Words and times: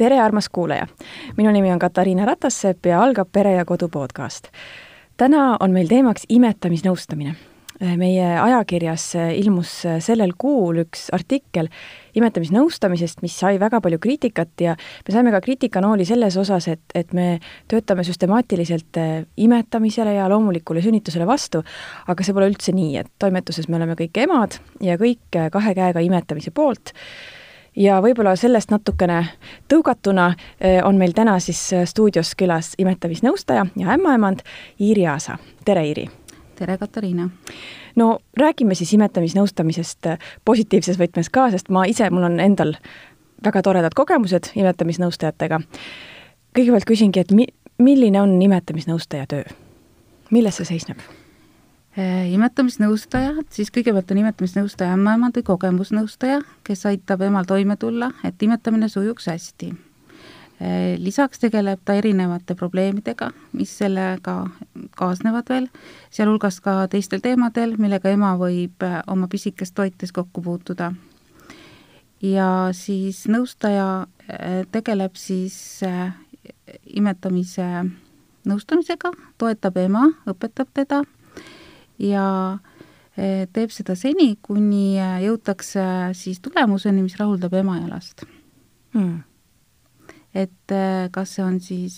tere, 0.00 0.16
armas 0.20 0.48
kuulaja! 0.48 0.86
minu 1.36 1.50
nimi 1.52 1.68
on 1.72 1.78
Katariina 1.78 2.24
Ratassepp 2.24 2.86
ja 2.88 3.02
algab 3.04 3.28
Pere 3.32 3.52
ja 3.52 3.66
Kodu 3.68 3.88
podcast. 3.92 4.48
täna 5.20 5.56
on 5.60 5.74
meil 5.76 5.88
teemaks 5.88 6.24
imetamisnõustamine. 6.28 7.34
meie 7.96 8.24
ajakirjas 8.40 9.04
ilmus 9.36 9.70
sellel 10.04 10.32
kuul 10.38 10.82
üks 10.82 11.06
artikkel 11.12 11.68
imetamisnõustamisest, 12.16 13.20
mis 13.22 13.36
sai 13.40 13.60
väga 13.60 13.80
palju 13.80 13.98
kriitikat 13.98 14.64
ja 14.64 14.76
me 15.08 15.14
saime 15.14 15.32
ka 15.32 15.40
kriitikanooli 15.40 16.04
selles 16.04 16.36
osas, 16.36 16.68
et, 16.68 16.80
et 16.94 17.12
me 17.12 17.38
töötame 17.68 18.04
süstemaatiliselt 18.04 19.00
imetamisele 19.36 20.14
ja 20.14 20.28
loomulikule 20.28 20.80
sünnitusele 20.84 21.26
vastu, 21.26 21.60
aga 22.06 22.24
see 22.24 22.36
pole 22.36 22.48
üldse 22.48 22.72
nii, 22.76 22.96
et 23.04 23.12
toimetuses 23.18 23.68
me 23.68 23.76
oleme 23.76 23.98
kõik 24.00 24.22
emad 24.24 24.56
ja 24.80 24.96
kõik 24.96 25.40
kahe 25.52 25.74
käega 25.76 26.04
imetamise 26.08 26.56
poolt 26.56 26.94
ja 27.80 27.98
võib-olla 28.02 28.34
sellest 28.36 28.70
natukene 28.70 29.20
tõugatuna 29.70 30.30
eh, 30.32 30.80
on 30.84 30.98
meil 31.00 31.14
täna 31.16 31.38
siis 31.40 31.60
eh, 31.72 31.86
stuudios 31.88 32.34
külas 32.38 32.74
imetamisnõustaja 32.78 33.66
ja 33.76 33.94
ämmaemand 33.96 34.44
Iiri 34.80 35.06
Aasa. 35.06 35.38
tere, 35.64 35.86
Iiri! 35.86 36.08
tere, 36.58 36.78
Katariina! 36.78 37.28
no 37.96 38.18
räägime 38.36 38.74
siis 38.74 38.92
imetamisnõustamisest 38.98 40.12
eh, 40.12 40.18
positiivses 40.44 41.00
võtmes 41.00 41.30
ka, 41.32 41.50
sest 41.50 41.68
ma 41.68 41.86
ise, 41.88 42.10
mul 42.10 42.28
on 42.28 42.40
endal 42.40 42.76
väga 43.44 43.62
toredad 43.62 43.96
kogemused 43.96 44.52
imetamisnõustajatega. 44.54 45.60
kõigepealt 46.58 46.88
küsingi, 46.88 47.24
et 47.24 47.32
mi-, 47.32 47.48
milline 47.78 48.20
on 48.20 48.36
imetamisnõustaja 48.42 49.26
töö? 49.26 49.44
milles 50.30 50.60
see 50.60 50.74
seisneb? 50.74 51.00
Äh, 51.98 52.28
imetamisnõustaja, 52.30 53.32
siis 53.50 53.72
kõigepealt 53.74 54.12
on 54.14 54.20
imetamisnõustaja 54.20 54.92
ämmaemand 54.94 55.34
või 55.34 55.42
kogemusnõustaja, 55.48 56.36
kes 56.62 56.86
aitab 56.86 57.24
emal 57.26 57.48
toime 57.50 57.74
tulla, 57.82 58.12
et 58.22 58.38
imetamine 58.46 58.86
sujuks 58.88 59.26
hästi. 59.26 59.72
Äh, 60.62 60.94
lisaks 61.02 61.42
tegeleb 61.42 61.82
ta 61.84 61.98
erinevate 61.98 62.54
probleemidega, 62.54 63.32
mis 63.58 63.74
sellega 63.82 64.36
kaasnevad 64.94 65.50
veel, 65.50 65.66
sealhulgas 66.14 66.60
ka 66.62 66.86
teistel 66.94 67.26
teemadel, 67.26 67.74
millega 67.82 68.14
ema 68.14 68.36
võib 68.38 68.86
äh, 68.86 69.00
oma 69.10 69.26
pisikest 69.26 69.74
toites 69.74 70.14
kokku 70.14 70.46
puutuda. 70.46 70.92
ja 72.22 72.68
siis 72.72 73.24
nõustaja 73.26 74.06
tegeleb 74.70 75.16
siis 75.16 75.80
imetamise 76.86 77.86
nõustamisega, 78.44 79.10
toetab 79.38 79.76
ema, 79.80 80.12
õpetab 80.28 80.68
teda 80.74 81.02
ja 82.00 82.26
eh, 83.16 83.46
teeb 83.52 83.72
seda 83.74 83.96
seni, 83.98 84.34
kuni 84.42 84.98
eh, 84.98 85.18
jõutakse 85.26 85.82
siis 86.18 86.40
tulemuseni, 86.44 87.04
mis 87.04 87.18
rahuldab 87.20 87.54
ema 87.60 87.80
ja 87.82 87.90
last. 87.90 88.24
Hmm.. 88.94 89.20
et 90.34 90.72
eh, 90.74 91.06
kas 91.14 91.36
see 91.36 91.44
on 91.44 91.60
siis 91.62 91.96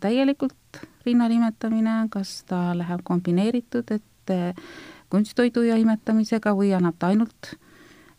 täielikult 0.00 0.80
rinnal 1.04 1.32
imetamine, 1.34 2.06
kas 2.12 2.42
ta 2.48 2.70
läheb 2.76 3.02
kombineeritud, 3.04 3.90
et 3.90 4.32
kunsttoidu 5.12 5.64
ja 5.66 5.76
imetamisega 5.76 6.54
või 6.56 6.70
annab 6.76 6.96
ta 6.96 7.10
ainult 7.10 7.56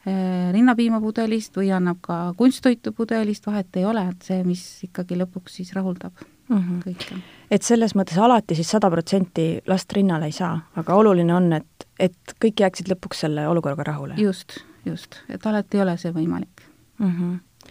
rinnapiimapudelist 0.03 1.55
või 1.55 1.69
annab 1.71 2.01
ka 2.03 2.17
kunsttoitu 2.37 2.91
pudelist, 2.91 3.47
vahet 3.47 3.79
ei 3.79 3.87
ole, 3.87 4.03
et 4.11 4.27
see, 4.27 4.41
mis 4.43 4.65
ikkagi 4.83 5.15
lõpuks 5.21 5.61
siis 5.61 5.71
rahuldab 5.77 6.25
mm 6.49 6.57
-hmm. 6.57 6.83
kõike 6.85 7.21
et 7.53 7.65
selles 7.65 7.93
mõttes 7.97 8.17
alati 8.19 8.55
siis 8.57 8.69
sada 8.73 8.89
protsenti 8.91 9.47
last 9.69 9.91
rinnale 9.93 10.29
ei 10.29 10.35
saa, 10.35 10.55
aga 10.79 10.95
oluline 10.95 11.35
on, 11.35 11.51
et, 11.53 11.87
et 11.99 12.35
kõik 12.41 12.63
jääksid 12.65 12.89
lõpuks 12.91 13.25
selle 13.25 13.47
olukorraga 13.47 13.83
rahule. 13.91 14.17
just, 14.17 14.59
just, 14.85 15.19
et 15.29 15.45
alati 15.45 15.77
ei 15.77 15.83
ole 15.83 15.97
see 15.97 16.13
võimalik 16.15 16.65
mm. 16.97 17.11
-hmm. 17.11 17.69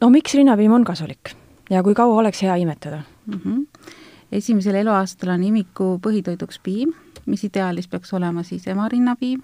no 0.00 0.10
miks 0.10 0.34
rinnapiim 0.34 0.72
on 0.72 0.84
kasulik 0.84 1.34
ja 1.70 1.82
kui 1.82 1.94
kaua 1.94 2.18
oleks 2.20 2.42
hea 2.42 2.56
imetada 2.56 3.02
mm? 3.26 3.40
-hmm. 3.44 3.88
esimesel 4.32 4.74
eluaastal 4.74 5.34
on 5.34 5.44
imiku 5.44 5.98
põhitoiduks 6.06 6.60
piim, 6.62 6.92
mis 7.26 7.44
ideaalis 7.44 7.88
peaks 7.88 8.12
olema 8.12 8.42
siis 8.42 8.66
ema 8.66 8.88
rinnapiim 8.88 9.42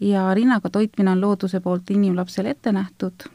ja 0.00 0.34
rinnaga 0.34 0.70
toitmine 0.70 1.10
on 1.10 1.20
looduse 1.20 1.60
poolt 1.60 1.90
inimlapsele 1.90 2.50
ette 2.50 2.72
nähtud 2.72 3.30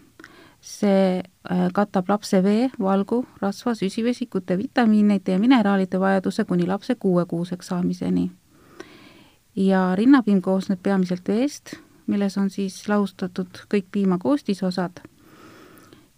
see 0.62 1.20
äh, 1.20 1.70
katab 1.74 2.10
lapse 2.10 2.44
vee, 2.44 2.70
valgu, 2.80 3.26
rasva, 3.42 3.74
süsivesikute, 3.76 4.58
vitamiinide 4.58 5.32
ja 5.32 5.40
mineraalide 5.40 6.00
vajaduse 6.00 6.46
kuni 6.46 6.68
lapse 6.68 6.96
kuuekuuseks 6.96 7.68
saamiseni. 7.68 8.32
ja 9.56 9.96
rinnapiim 9.96 10.42
koosneb 10.42 10.80
peamiselt 10.84 11.28
veest, 11.28 11.74
milles 12.08 12.38
on 12.38 12.50
siis 12.50 12.88
lahustatud 12.88 13.66
kõik 13.74 13.90
piima 13.92 14.18
koostisosad 14.18 15.02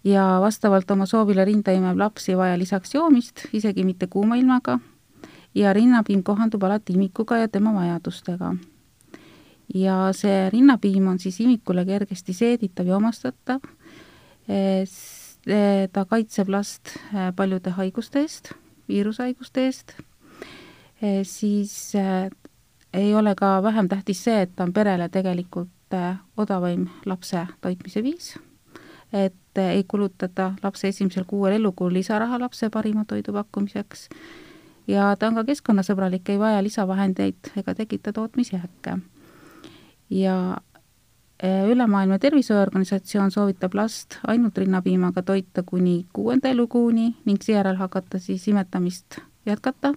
ja 0.03 0.37
vastavalt 0.41 0.91
oma 0.91 1.05
soovile 1.05 1.45
rinda 1.45 1.71
imev 1.71 1.97
laps 1.97 2.29
ei 2.29 2.37
vaja 2.37 2.57
lisaks 2.59 2.93
joomist, 2.93 3.47
isegi 3.53 3.83
mitte 3.83 4.07
kuuma 4.07 4.35
ilmaga, 4.35 4.79
ja 5.55 5.73
rinnapiim 5.73 6.23
kohandub 6.23 6.63
alati 6.63 6.93
imikuga 6.93 7.37
ja 7.37 7.47
tema 7.47 7.73
vajadustega. 7.73 8.55
ja 9.73 10.09
see 10.11 10.49
rinnapiim 10.49 11.07
on 11.07 11.19
siis 11.19 11.39
imikule 11.39 11.85
kergesti 11.85 12.33
seeditav 12.33 12.87
ja 12.87 12.97
omastatav 12.97 13.59
ta 15.93 16.05
kaitseb 16.05 16.49
last 16.49 16.95
äh, 17.13 17.31
paljude 17.35 17.73
haiguste 17.77 18.23
eest, 18.23 18.53
viirushaiguste 18.87 19.65
eest, 19.65 19.93
siis 21.23 21.95
äh, 21.95 22.29
ei 22.93 23.15
ole 23.15 23.35
ka 23.35 23.63
vähem 23.63 23.89
tähtis 23.89 24.23
see, 24.23 24.41
et 24.41 24.55
ta 24.55 24.63
on 24.63 24.73
perele 24.73 25.09
tegelikult 25.09 25.69
odavaim 26.37 26.87
lapse 27.05 27.47
toitmise 27.61 28.03
viis, 28.03 28.33
et 29.13 29.59
ei 29.61 29.83
kulutata 29.87 30.53
lapse 30.63 30.87
esimesel 30.87 31.27
kuuel 31.27 31.59
elukuul 31.59 31.93
lisaraha 31.93 32.39
lapse 32.39 32.69
parima 32.73 33.05
toidu 33.05 33.33
pakkumiseks 33.33 34.07
ja 34.87 35.15
ta 35.19 35.27
on 35.27 35.39
ka 35.39 35.45
keskkonnasõbralik, 35.47 36.29
ei 36.29 36.39
vaja 36.39 36.63
lisavahendeid 36.63 37.53
ega 37.59 37.75
tekita 37.75 38.13
tootmisjääke. 38.13 38.97
ja 40.09 40.57
ülemaailmne 41.43 42.19
Terviseorganisatsioon 42.19 43.31
soovitab 43.31 43.73
last 43.75 44.15
ainult 44.27 44.57
rinnapiimaga 44.57 45.21
toita 45.21 45.63
kuni 45.65 46.05
kuuenda 46.13 46.49
elukuuni 46.49 47.15
ning 47.25 47.41
seejärel 47.41 47.75
hakata 47.75 48.19
siis 48.19 48.47
imetamist 48.47 49.19
jätkata, 49.45 49.87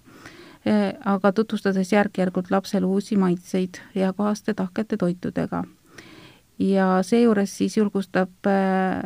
äh, 0.67 0.95
aga 1.05 1.33
tutvustades 1.33 1.93
järk-järgult 1.93 2.51
lapsele 2.51 2.87
uusi 2.87 3.17
maitseid 3.17 3.79
eakohaste 3.95 4.55
tahkete 4.55 4.97
toitudega. 4.97 5.65
ja 6.59 7.03
seejuures 7.03 7.59
siis 7.59 7.77
julgustab 7.77 8.47
äh, 8.47 9.03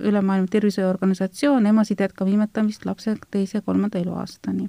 Ülemaailmne 0.00 0.48
Terviseorganisatsioon 0.50 1.66
emasid 1.66 2.00
jätkama 2.00 2.30
imetamist 2.30 2.86
lapse 2.86 3.16
teise-kolmanda 3.30 3.98
eluaastani 3.98 4.68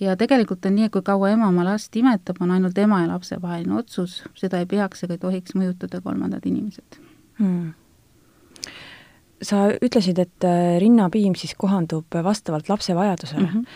ja 0.00 0.16
tegelikult 0.16 0.66
on 0.66 0.76
nii, 0.76 0.88
et 0.88 0.94
kui 0.94 1.04
kaua 1.04 1.34
ema 1.34 1.50
oma 1.50 1.64
last 1.66 1.96
imetab, 1.96 2.40
on 2.40 2.54
ainult 2.54 2.78
ema 2.80 3.02
ja 3.02 3.10
lapse 3.12 3.38
vaheline 3.42 3.76
otsus, 3.78 4.20
seda 4.38 4.62
ei 4.62 4.68
peaks 4.70 5.04
ega 5.04 5.16
ei 5.16 5.22
tohiks 5.22 5.56
mõjutada 5.58 6.00
kolmandad 6.04 6.46
inimesed 6.48 7.00
hmm. 7.40 7.72
sa 9.42 9.66
ütlesid, 9.76 10.20
et 10.22 10.48
äh, 10.48 10.76
rinnapiim 10.82 11.36
siis 11.38 11.54
kohandub 11.58 12.20
vastavalt 12.24 12.68
lapse 12.72 12.96
vajadusele 12.96 13.46
mm. 13.46 13.52
-hmm. 13.52 13.66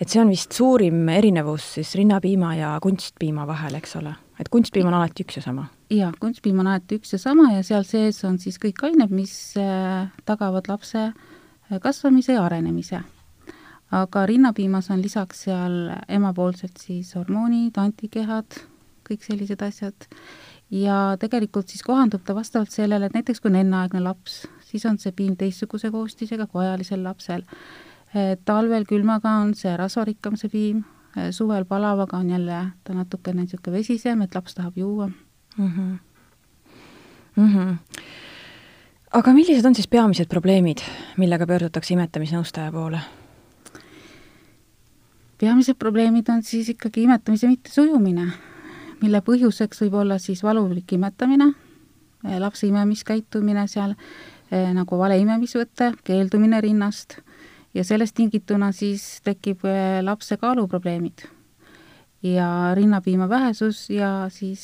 et 0.00 0.08
see 0.08 0.20
on 0.20 0.30
vist 0.32 0.52
suurim 0.52 1.08
erinevus 1.08 1.74
siis 1.74 1.94
rinnapiima 1.94 2.54
ja 2.56 2.78
kunstpiima 2.82 3.46
vahel, 3.46 3.74
eks 3.80 3.96
ole? 3.96 4.14
et 4.40 4.48
kunstpiim 4.48 4.86
on 4.86 4.94
alati 4.94 5.24
üks 5.24 5.36
ja 5.40 5.42
sama? 5.42 5.66
jaa, 5.90 6.12
kunstpiim 6.20 6.58
on 6.58 6.66
alati 6.66 7.00
üks 7.00 7.12
ja 7.12 7.18
sama 7.18 7.52
ja 7.52 7.62
seal 7.62 7.84
sees 7.88 8.24
on 8.24 8.38
siis 8.38 8.58
kõik 8.60 8.84
ained, 8.84 9.10
mis 9.10 9.56
äh, 9.56 10.08
tagavad 10.24 10.68
lapse 10.68 11.08
äh, 11.08 11.80
kasvamise 11.80 12.32
ja 12.32 12.44
arenemise 12.44 13.02
aga 13.92 14.26
rinnapiimas 14.26 14.90
on 14.90 15.02
lisaks 15.02 15.44
seal 15.46 15.90
emapoolselt 16.08 16.80
siis 16.80 17.12
hormoonid, 17.18 17.76
antikehad, 17.76 18.56
kõik 19.08 19.26
sellised 19.26 19.62
asjad, 19.62 20.08
ja 20.72 21.16
tegelikult 21.20 21.68
siis 21.68 21.84
kohandub 21.84 22.24
ta 22.24 22.34
vastavalt 22.34 22.72
sellele, 22.72 23.06
et 23.06 23.16
näiteks 23.18 23.42
kui 23.42 23.52
on 23.52 23.60
enneaegne 23.60 24.00
laps, 24.00 24.42
siis 24.64 24.86
on 24.88 24.98
see 24.98 25.12
piim 25.16 25.36
teistsuguse 25.36 25.92
koostisega 25.92 26.46
kui 26.48 26.64
ajalisel 26.64 27.04
lapsel. 27.04 27.44
talvel 28.44 28.84
külmaga 28.84 29.30
on 29.40 29.54
see 29.54 29.76
rasvarikkam, 29.76 30.36
see 30.36 30.48
piim, 30.52 30.82
suvel 31.30 31.64
palavaga 31.64 32.16
on 32.16 32.30
jälle 32.30 32.66
ta 32.84 32.94
natukene 32.94 33.42
niisugune 33.42 33.78
vesisem, 33.78 34.22
et 34.22 34.34
laps 34.34 34.54
tahab 34.54 34.76
juua 34.76 35.06
mm. 35.08 35.68
-hmm. 35.68 35.98
Mm 37.36 37.48
-hmm. 37.54 37.76
aga 39.12 39.32
millised 39.32 39.64
on 39.64 39.74
siis 39.74 39.88
peamised 39.88 40.26
probleemid, 40.28 40.78
millega 41.16 41.46
pöördutakse 41.46 41.94
imetamisnõustaja 41.94 42.72
poole? 42.72 43.00
Peamised 45.42 45.74
probleemid 45.78 46.28
on 46.30 46.44
siis 46.46 46.70
ikkagi 46.70 47.02
imetamise 47.02 47.50
mittesujumine, 47.50 48.28
mille 49.02 49.20
põhjuseks 49.26 49.82
võib 49.82 49.98
olla 50.04 50.20
siis 50.22 50.44
valulik 50.46 50.94
imetamine, 50.94 51.48
eh, 52.22 52.38
lapse 52.38 52.68
imemiskäitumine 52.68 53.66
seal, 53.70 53.96
eh, 54.52 54.70
nagu 54.76 54.98
vale 54.98 55.18
imemisvõte, 55.18 55.92
keeldumine 56.06 56.60
rinnast 56.62 57.18
ja 57.74 57.82
sellest 57.84 58.14
tingituna 58.14 58.70
siis 58.72 59.20
tekib 59.26 59.66
eh, 59.66 59.98
lapse 60.04 60.38
kaaluprobleemid 60.38 61.26
ja 62.22 62.46
rinnapiima 62.78 63.26
vähesus 63.28 63.88
ja 63.90 64.28
siis 64.30 64.62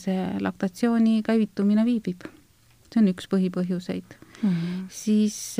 see 0.00 0.20
laktatsiooni 0.40 1.20
käivitumine 1.22 1.84
viibib. 1.84 2.24
see 2.88 3.02
on 3.02 3.08
üks 3.12 3.26
põhipõhjuseid 3.28 4.16
mm. 4.16 4.48
-hmm. 4.48 4.84
siis 4.88 5.58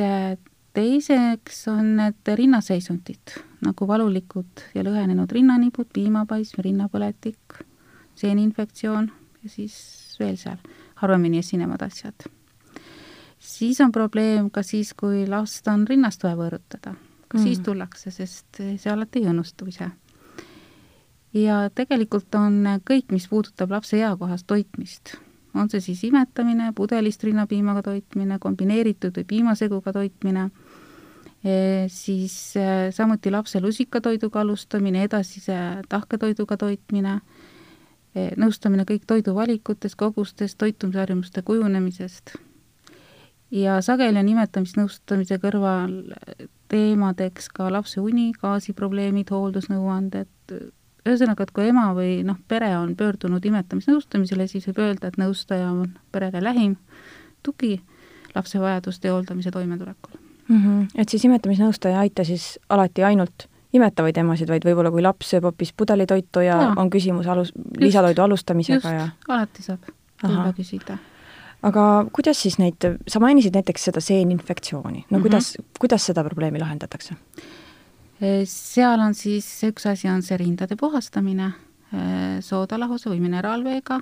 teiseks 0.76 1.62
on 1.72 1.94
need 1.96 2.32
rinnaseisundid, 2.36 3.36
nagu 3.64 3.88
valulikud 3.88 4.66
ja 4.76 4.84
lõhenenud 4.84 5.32
rinnanibud, 5.32 5.88
piimapaism, 5.94 6.60
rinnapõletik, 6.66 7.60
seeninfektsioon 8.16 9.08
ja 9.42 9.52
siis 9.52 9.76
veel 10.20 10.36
seal 10.40 10.60
harvemini 11.00 11.40
esinevad 11.40 11.82
asjad. 11.86 12.28
siis 13.38 13.80
on 13.80 13.92
probleem 13.92 14.50
ka 14.50 14.62
siis, 14.62 14.92
kui 14.94 15.26
last 15.28 15.68
on 15.68 15.86
rinnast 15.88 16.24
vaja 16.24 16.36
võõrutada. 16.36 16.94
ka 17.28 17.38
mm. 17.38 17.42
siis 17.42 17.60
tullakse, 17.60 18.10
sest 18.10 18.60
see 18.60 18.92
alati 18.92 19.24
ei 19.24 19.30
õnnestu 19.32 19.68
ise. 19.68 19.90
ja 21.32 21.70
tegelikult 21.74 22.34
on 22.34 22.82
kõik, 22.84 23.12
mis 23.12 23.28
puudutab 23.28 23.70
lapse 23.70 23.96
eakohast 23.96 24.46
toitmist, 24.46 25.16
on 25.54 25.70
see 25.70 25.80
siis 25.80 26.04
imetamine, 26.04 26.72
pudelist 26.76 27.24
rinnapiimaga 27.24 27.82
toitmine, 27.82 28.38
kombineeritud 28.38 29.16
või 29.16 29.24
piimaseguga 29.24 29.92
toitmine 29.92 30.50
siis 31.88 32.56
e, 32.56 32.92
samuti 32.92 33.30
lapse 33.30 33.60
lusikatoiduga 33.60 34.40
alustamine, 34.40 35.04
edasise 35.04 35.56
tahketoiduga 35.88 36.56
toitmine, 36.56 37.20
nõustamine 38.40 38.86
kõik 38.88 39.04
toiduvalikutes, 39.06 39.96
kogustes, 39.96 40.56
toitumisharjumuste 40.56 41.42
kujunemisest. 41.42 42.36
ja 43.50 43.80
sageli 43.82 44.18
on 44.18 44.28
imetamisnõustamise 44.28 45.38
kõrval 45.38 45.92
teemadeks 46.68 47.48
ka 47.48 47.70
lapse 47.72 48.00
uni, 48.00 48.32
gaasiprobleemid, 48.40 49.30
hooldusnõuanded, 49.30 50.56
ühesõnaga, 51.06 51.46
et 51.46 51.54
kui 51.54 51.68
ema 51.68 51.92
või 51.94 52.24
noh, 52.26 52.40
pere 52.48 52.72
on 52.78 52.96
pöördunud 52.96 53.44
imetamisnõustamisele, 53.44 54.48
siis 54.50 54.66
võib 54.66 54.82
öelda, 54.88 55.12
et 55.12 55.20
nõustaja 55.20 55.70
on 55.70 55.98
perele 56.12 56.42
lähim 56.42 56.76
tugi 57.42 57.76
lapse 58.34 58.58
vajaduste 58.58 59.12
hooldamise 59.12 59.54
toimetulekul 59.54 60.25
mm. 60.48 60.62
-hmm. 60.62 60.88
et 60.94 61.08
siis 61.08 61.24
imetamisnõustaja 61.24 61.98
aita 61.98 62.24
siis 62.24 62.58
alati 62.68 63.04
ainult 63.04 63.48
imetavaid 63.76 64.16
emasid, 64.22 64.50
vaid 64.50 64.64
võib-olla 64.66 64.92
kui 64.94 65.04
laps 65.04 65.32
sööb 65.32 65.48
hoopis 65.48 65.72
pudelitoitu 65.76 66.44
ja, 66.44 66.56
ja 66.62 66.72
on 66.80 66.90
küsimus 66.92 67.28
alus, 67.30 67.52
lisatoidu 67.80 68.22
alustamisega 68.22 68.78
just, 68.78 68.94
ja 68.94 69.34
alati 69.34 69.66
saab 69.66 69.90
tulla 70.22 70.52
küsida. 70.56 70.98
aga 71.66 71.84
kuidas 72.16 72.40
siis 72.42 72.58
neid, 72.62 72.88
sa 73.08 73.20
mainisid 73.22 73.56
näiteks 73.56 73.88
seda 73.90 74.00
seeninfektsiooni, 74.00 74.98
no 74.98 75.04
mm 75.04 75.16
-hmm. 75.16 75.22
kuidas, 75.22 75.56
kuidas 75.80 76.06
seda 76.06 76.24
probleemi 76.24 76.60
lahendatakse? 76.62 77.16
E, 78.20 78.44
seal 78.44 79.00
on 79.00 79.14
siis, 79.14 79.46
üks 79.64 79.86
asi 79.90 80.08
on 80.08 80.22
see 80.22 80.36
rindade 80.36 80.76
puhastamine 80.76 81.52
e, 81.92 82.40
soodalahuse 82.40 83.10
või 83.10 83.20
mineraalveega 83.20 84.00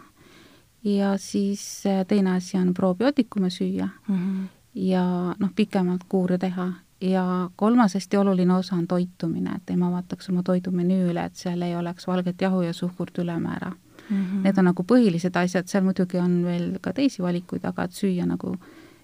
ja 0.85 1.17
siis 1.19 1.87
e, 1.87 2.05
teine 2.05 2.37
asi 2.37 2.57
on 2.57 2.75
probiootikume 2.75 3.51
süüa 3.51 3.89
mm. 4.09 4.15
-hmm 4.15 4.64
ja 4.75 5.35
noh, 5.39 5.51
pikemalt 5.57 6.05
kuure 6.09 6.39
teha 6.39 6.73
ja 7.01 7.51
kolmas 7.57 7.95
hästi 7.95 8.17
oluline 8.17 8.55
osa 8.55 8.77
on 8.77 8.87
toitumine, 8.87 9.57
et 9.57 9.71
ema 9.71 9.91
vaataks 9.93 10.31
oma 10.31 10.43
toidumenüü 10.43 11.11
üle, 11.11 11.25
et 11.25 11.37
seal 11.37 11.63
ei 11.63 11.77
oleks 11.77 12.07
valget 12.07 12.41
jahu 12.41 12.63
ja 12.63 12.73
suhkurt 12.73 13.19
ülemäära 13.19 13.71
mm. 13.71 14.25
-hmm. 14.25 14.43
Need 14.43 14.59
on 14.59 14.65
nagu 14.65 14.83
põhilised 14.83 15.37
asjad, 15.39 15.67
seal 15.67 15.85
muidugi 15.85 16.19
on 16.19 16.45
veel 16.45 16.79
ka 16.81 16.93
teisi 16.93 17.23
valikuid, 17.23 17.65
aga 17.65 17.85
et 17.85 17.93
süüa 17.93 18.27
nagu 18.27 18.57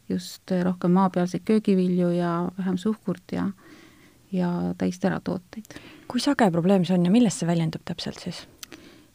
just 0.08 0.50
rohkem 0.62 0.90
maapealseid 0.90 1.42
köögivilju 1.44 2.10
ja 2.10 2.50
vähem 2.58 2.76
suhkurt 2.76 3.32
ja 3.32 3.50
ja 4.32 4.74
täisteratooteid. 4.78 5.64
kui 6.08 6.20
sage 6.20 6.50
probleem 6.50 6.84
see 6.84 6.98
on 6.98 7.04
ja 7.04 7.10
milles 7.10 7.38
see 7.38 7.46
väljendub 7.46 7.82
täpselt 7.84 8.18
siis? 8.18 8.48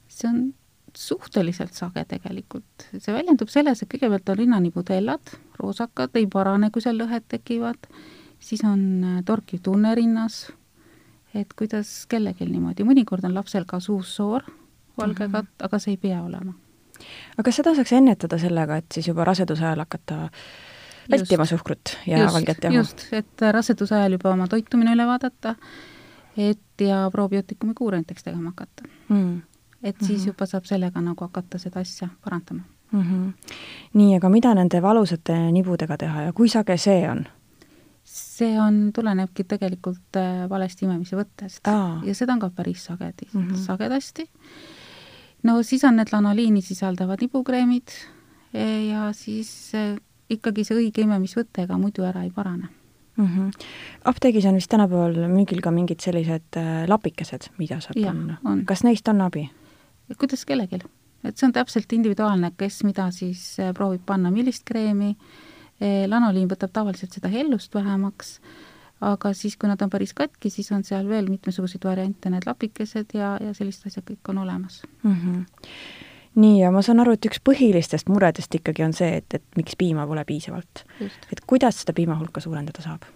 see 0.07 0.29
on 0.29 0.53
suhteliselt 0.97 1.73
sage 1.73 2.05
tegelikult. 2.07 2.87
see 2.97 3.13
väljendub 3.13 3.49
selles, 3.51 3.81
et 3.81 3.89
kõigepealt 3.91 4.29
on 4.31 4.37
rinnanibudellad, 4.39 5.33
roosakad, 5.59 6.15
ei 6.15 6.27
parane, 6.31 6.71
kui 6.71 6.83
seal 6.83 6.99
lõhed 6.99 7.25
tekivad, 7.31 7.89
siis 8.39 8.63
on 8.67 8.81
äh, 9.03 9.23
torkiv 9.25 9.63
tunne 9.63 9.95
rinnas, 9.95 10.45
et 11.35 11.51
kuidas 11.57 12.05
kellelgi 12.11 12.47
niimoodi, 12.49 12.85
mõnikord 12.87 13.25
on 13.27 13.35
lapsel 13.35 13.65
ka 13.67 13.79
suussoor, 13.83 14.45
valge 14.97 15.27
katt 15.27 15.31
mm, 15.31 15.47
-hmm. 15.47 15.65
aga 15.67 15.79
see 15.79 15.95
ei 15.95 15.97
pea 15.97 16.21
olema. 16.23 16.53
aga 17.37 17.51
seda 17.51 17.75
saaks 17.75 17.93
ennetada 17.93 18.37
sellega, 18.37 18.77
et 18.77 18.91
siis 18.93 19.07
juba 19.07 19.23
raseduse 19.23 19.65
ajal 19.65 19.83
hakata 19.83 20.29
vältima 21.11 21.45
suhkrut 21.45 21.97
ja 22.07 22.19
just, 22.19 22.33
valget 22.33 22.63
jahu? 22.63 22.75
just, 22.75 23.07
et 23.11 23.41
raseduse 23.51 23.95
ajal 23.95 24.11
juba 24.11 24.31
oma 24.31 24.47
toitumine 24.47 24.93
üle 24.95 25.05
vaadata, 25.05 25.55
et 26.37 26.81
ja 26.81 27.09
probiootikumi 27.11 27.73
kuure 27.73 27.97
näiteks 27.97 28.23
tegema 28.23 28.49
hakata 28.49 28.87
mm 29.09 29.41
et 29.85 29.95
siis 30.01 30.19
mm 30.19 30.23
-hmm. 30.23 30.27
juba 30.27 30.45
saab 30.45 30.65
sellega 30.65 31.01
nagu 31.01 31.25
hakata 31.25 31.57
seda 31.61 31.79
asja 31.79 32.07
parandama 32.23 32.63
mm. 32.91 33.01
-hmm. 33.01 33.33
nii, 33.93 34.15
aga 34.15 34.29
mida 34.29 34.53
nende 34.53 34.81
valusate 34.81 35.51
nibudega 35.51 35.97
teha 35.97 36.21
ja 36.21 36.33
kui 36.33 36.49
sage 36.49 36.77
see 36.77 37.09
on? 37.09 37.25
see 38.05 38.59
on, 38.61 38.91
tulenebki 38.93 39.43
tegelikult 39.43 40.17
äh, 40.21 40.49
valesti 40.49 40.85
imemise 40.85 41.17
võttest 41.17 41.67
Aa. 41.67 42.01
ja 42.05 42.15
seda 42.15 42.33
on 42.33 42.43
ka 42.43 42.49
päris 42.49 42.85
sagedi 42.85 43.27
mm, 43.33 43.47
-hmm. 43.47 43.55
sagedasti. 43.65 44.29
no 45.43 45.63
siis 45.63 45.83
on 45.83 45.95
need 45.95 46.13
lanoliini 46.13 46.61
sisaldavad 46.61 47.21
nibukreemid 47.21 47.97
e, 48.53 48.87
ja 48.87 49.13
siis 49.13 49.71
äh, 49.75 49.97
ikkagi 50.29 50.63
see 50.63 50.77
õige 50.77 51.01
imemisvõte 51.01 51.63
ega 51.63 51.77
muidu 51.77 52.03
ära 52.03 52.23
ei 52.23 52.31
parane 52.31 52.67
mm. 53.17 53.25
-hmm. 53.25 53.51
apteegis 54.05 54.45
on 54.45 54.55
vist 54.55 54.69
tänapäeval 54.69 55.27
müügil 55.27 55.61
ka 55.61 55.71
mingid 55.71 55.99
sellised 55.99 56.57
äh, 56.57 56.87
lapikesed, 56.87 57.49
mida 57.57 57.79
saab 57.79 57.97
ja, 57.97 58.13
panna. 58.13 58.63
kas 58.65 58.83
neist 58.83 59.07
on 59.07 59.21
abi? 59.21 59.49
Kuidas 60.13 60.45
kellelgi. 60.45 60.79
et 61.25 61.37
see 61.37 61.47
on 61.47 61.53
täpselt 61.55 61.93
individuaalne, 61.97 62.51
kes 62.57 62.83
mida 62.85 63.09
siis 63.11 63.55
äh, 63.59 63.73
proovib 63.73 64.03
panna, 64.05 64.29
millist 64.31 64.61
kreemi, 64.67 65.15
äh, 65.81 66.05
lanoliin 66.09 66.49
võtab 66.51 66.73
tavaliselt 66.73 67.15
seda 67.17 67.31
hellust 67.33 67.73
vähemaks, 67.73 68.35
aga 69.01 69.33
siis, 69.33 69.57
kui 69.57 69.69
nad 69.69 69.81
on 69.81 69.89
päris 69.89 70.13
katki, 70.13 70.51
siis 70.53 70.69
on 70.71 70.85
seal 70.85 71.09
veel 71.09 71.29
mitmesuguseid 71.29 71.83
variante, 71.85 72.29
need 72.29 72.45
lapikesed 72.45 73.17
ja, 73.17 73.35
ja 73.41 73.55
sellised 73.57 73.89
asjad 73.89 74.05
kõik 74.07 74.31
on 74.31 74.43
olemas 74.45 74.83
mm. 75.01 75.15
-hmm. 75.15 75.41
nii, 76.35 76.61
ja 76.61 76.71
ma 76.71 76.85
saan 76.85 77.01
aru, 77.01 77.17
et 77.17 77.25
üks 77.25 77.41
põhilistest 77.49 78.09
muredest 78.09 78.55
ikkagi 78.55 78.85
on 78.85 78.93
see, 78.93 79.17
et, 79.17 79.33
et 79.33 79.43
miks 79.57 79.75
piima 79.75 80.07
pole 80.07 80.25
piisavalt. 80.25 80.85
et 81.01 81.41
kuidas 81.47 81.81
seda 81.81 81.93
piima 81.93 82.19
hulka 82.19 82.39
suurendada 82.39 82.81
saab? 82.81 83.09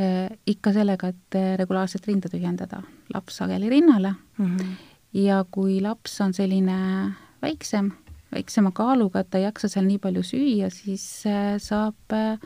Äh, 0.00 0.32
ikka 0.46 0.72
sellega, 0.72 1.12
et 1.12 1.38
regulaarselt 1.56 2.06
rinda 2.06 2.28
tühjendada, 2.28 2.82
laps 3.14 3.36
sageli 3.36 3.68
rinnale 3.68 4.14
mm, 4.38 4.56
-hmm 4.56 4.93
ja 5.14 5.44
kui 5.50 5.80
laps 5.82 6.20
on 6.20 6.34
selline 6.34 6.76
väiksem, 7.42 7.92
väiksema 8.34 8.72
kaaluga, 8.74 9.20
et 9.20 9.30
ta 9.30 9.38
ei 9.38 9.46
jaksa 9.48 9.68
seal 9.68 9.86
nii 9.86 10.00
palju 10.02 10.22
süüa, 10.26 10.70
siis 10.74 11.04
äh, 11.30 11.54
saab 11.62 12.16
äh, 12.16 12.38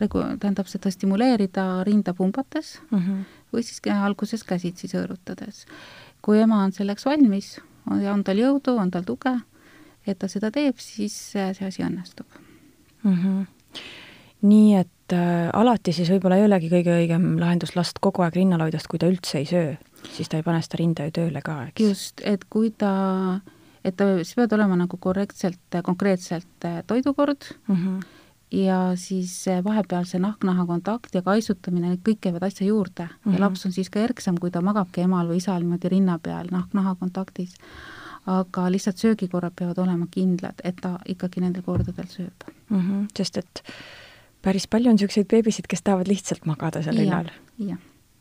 regu-, 0.00 0.26
tähendab 0.40 0.68
seda 0.70 0.92
stimuleerida 0.92 1.84
rinda 1.88 2.14
pumbates 2.14 2.78
mm 2.90 2.98
-hmm. 2.98 3.24
või 3.52 3.62
siis 3.64 3.80
alguses 3.94 4.44
käsitsi 4.44 4.88
sõõrutades. 4.88 5.66
kui 6.22 6.38
ema 6.38 6.64
on 6.64 6.72
selleks 6.72 7.06
valmis 7.06 7.58
on 7.86 8.24
tal 8.24 8.38
jõudu, 8.38 8.76
on 8.78 8.90
tal 8.90 9.02
tuge, 9.02 9.32
et 10.06 10.18
ta 10.18 10.28
seda 10.28 10.50
teeb, 10.50 10.78
siis 10.78 11.36
äh, 11.36 11.54
see 11.56 11.66
asi 11.66 11.82
õnnestub 11.82 12.26
mm. 13.02 13.14
-hmm. 13.14 13.46
nii 14.42 14.76
et 14.76 15.12
äh, 15.12 15.50
alati 15.52 15.92
siis 15.92 16.10
võib-olla 16.10 16.36
ei 16.36 16.44
olegi 16.44 16.68
kõige 16.68 16.96
õigem 16.96 17.38
lahendus 17.40 17.76
last 17.76 17.98
kogu 18.00 18.22
aeg 18.22 18.34
rinnal 18.34 18.60
hoida, 18.60 18.78
kui 18.88 18.98
ta 18.98 19.06
üldse 19.06 19.38
ei 19.38 19.46
söö? 19.46 19.76
Siis 20.08 20.28
ta 20.28 20.38
ei 20.38 20.46
pane 20.46 20.60
seda 20.64 20.80
rinda 20.80 21.08
ju 21.08 21.16
tööle 21.20 21.42
ka, 21.44 21.56
eks? 21.68 21.82
just, 21.82 22.22
et 22.26 22.46
kui 22.52 22.70
ta, 22.70 22.92
et 23.84 23.96
ta, 23.96 24.12
siis 24.22 24.36
peavad 24.38 24.56
olema 24.58 24.78
nagu 24.82 25.00
korrektselt, 25.00 25.80
konkreetselt 25.86 26.68
äh, 26.68 26.80
toidukord 26.86 27.50
mm, 27.68 27.76
-hmm. 27.76 28.00
ja 28.56 28.80
siis 28.96 29.44
vahepeal 29.64 30.04
see 30.08 30.20
nahk-naha 30.22 30.66
kontakt 30.66 31.14
ja 31.14 31.22
kaisutamine, 31.22 31.88
need 31.88 32.04
kõik 32.08 32.20
käivad 32.26 32.46
asja 32.48 32.66
juurde 32.66 33.04
mm 33.04 33.10
-hmm. 33.10 33.32
ja 33.32 33.38
mhm. 33.38 33.42
laps 33.42 33.66
on 33.66 33.72
siis 33.72 33.90
ka 33.90 34.00
erksam, 34.00 34.38
kui 34.38 34.50
ta 34.50 34.60
magabki 34.60 35.00
emal 35.00 35.28
või 35.28 35.36
isal 35.36 35.62
niimoodi 35.62 35.88
rinna 35.88 36.18
peal 36.18 36.46
nahk-naha 36.50 36.94
kontaktis. 36.94 37.54
aga 38.26 38.70
lihtsalt 38.70 38.96
söögikorrad 38.96 39.52
peavad 39.56 39.78
olema 39.78 40.06
kindlad, 40.10 40.60
et 40.64 40.76
ta 40.80 40.98
ikkagi 41.08 41.40
nendel 41.40 41.62
kordadel 41.62 42.06
sööb 42.06 42.44
mm. 42.68 42.80
-hmm. 42.80 43.06
sest 43.16 43.36
et 43.36 43.62
päris 44.42 44.66
palju 44.66 44.90
on 44.90 44.94
niisuguseid 44.94 45.26
beebisid, 45.26 45.64
kes 45.68 45.82
tahavad 45.82 46.08
lihtsalt 46.08 46.46
magada 46.46 46.82
seal 46.82 46.96
rinnal. 46.96 47.30
jah 47.58 47.78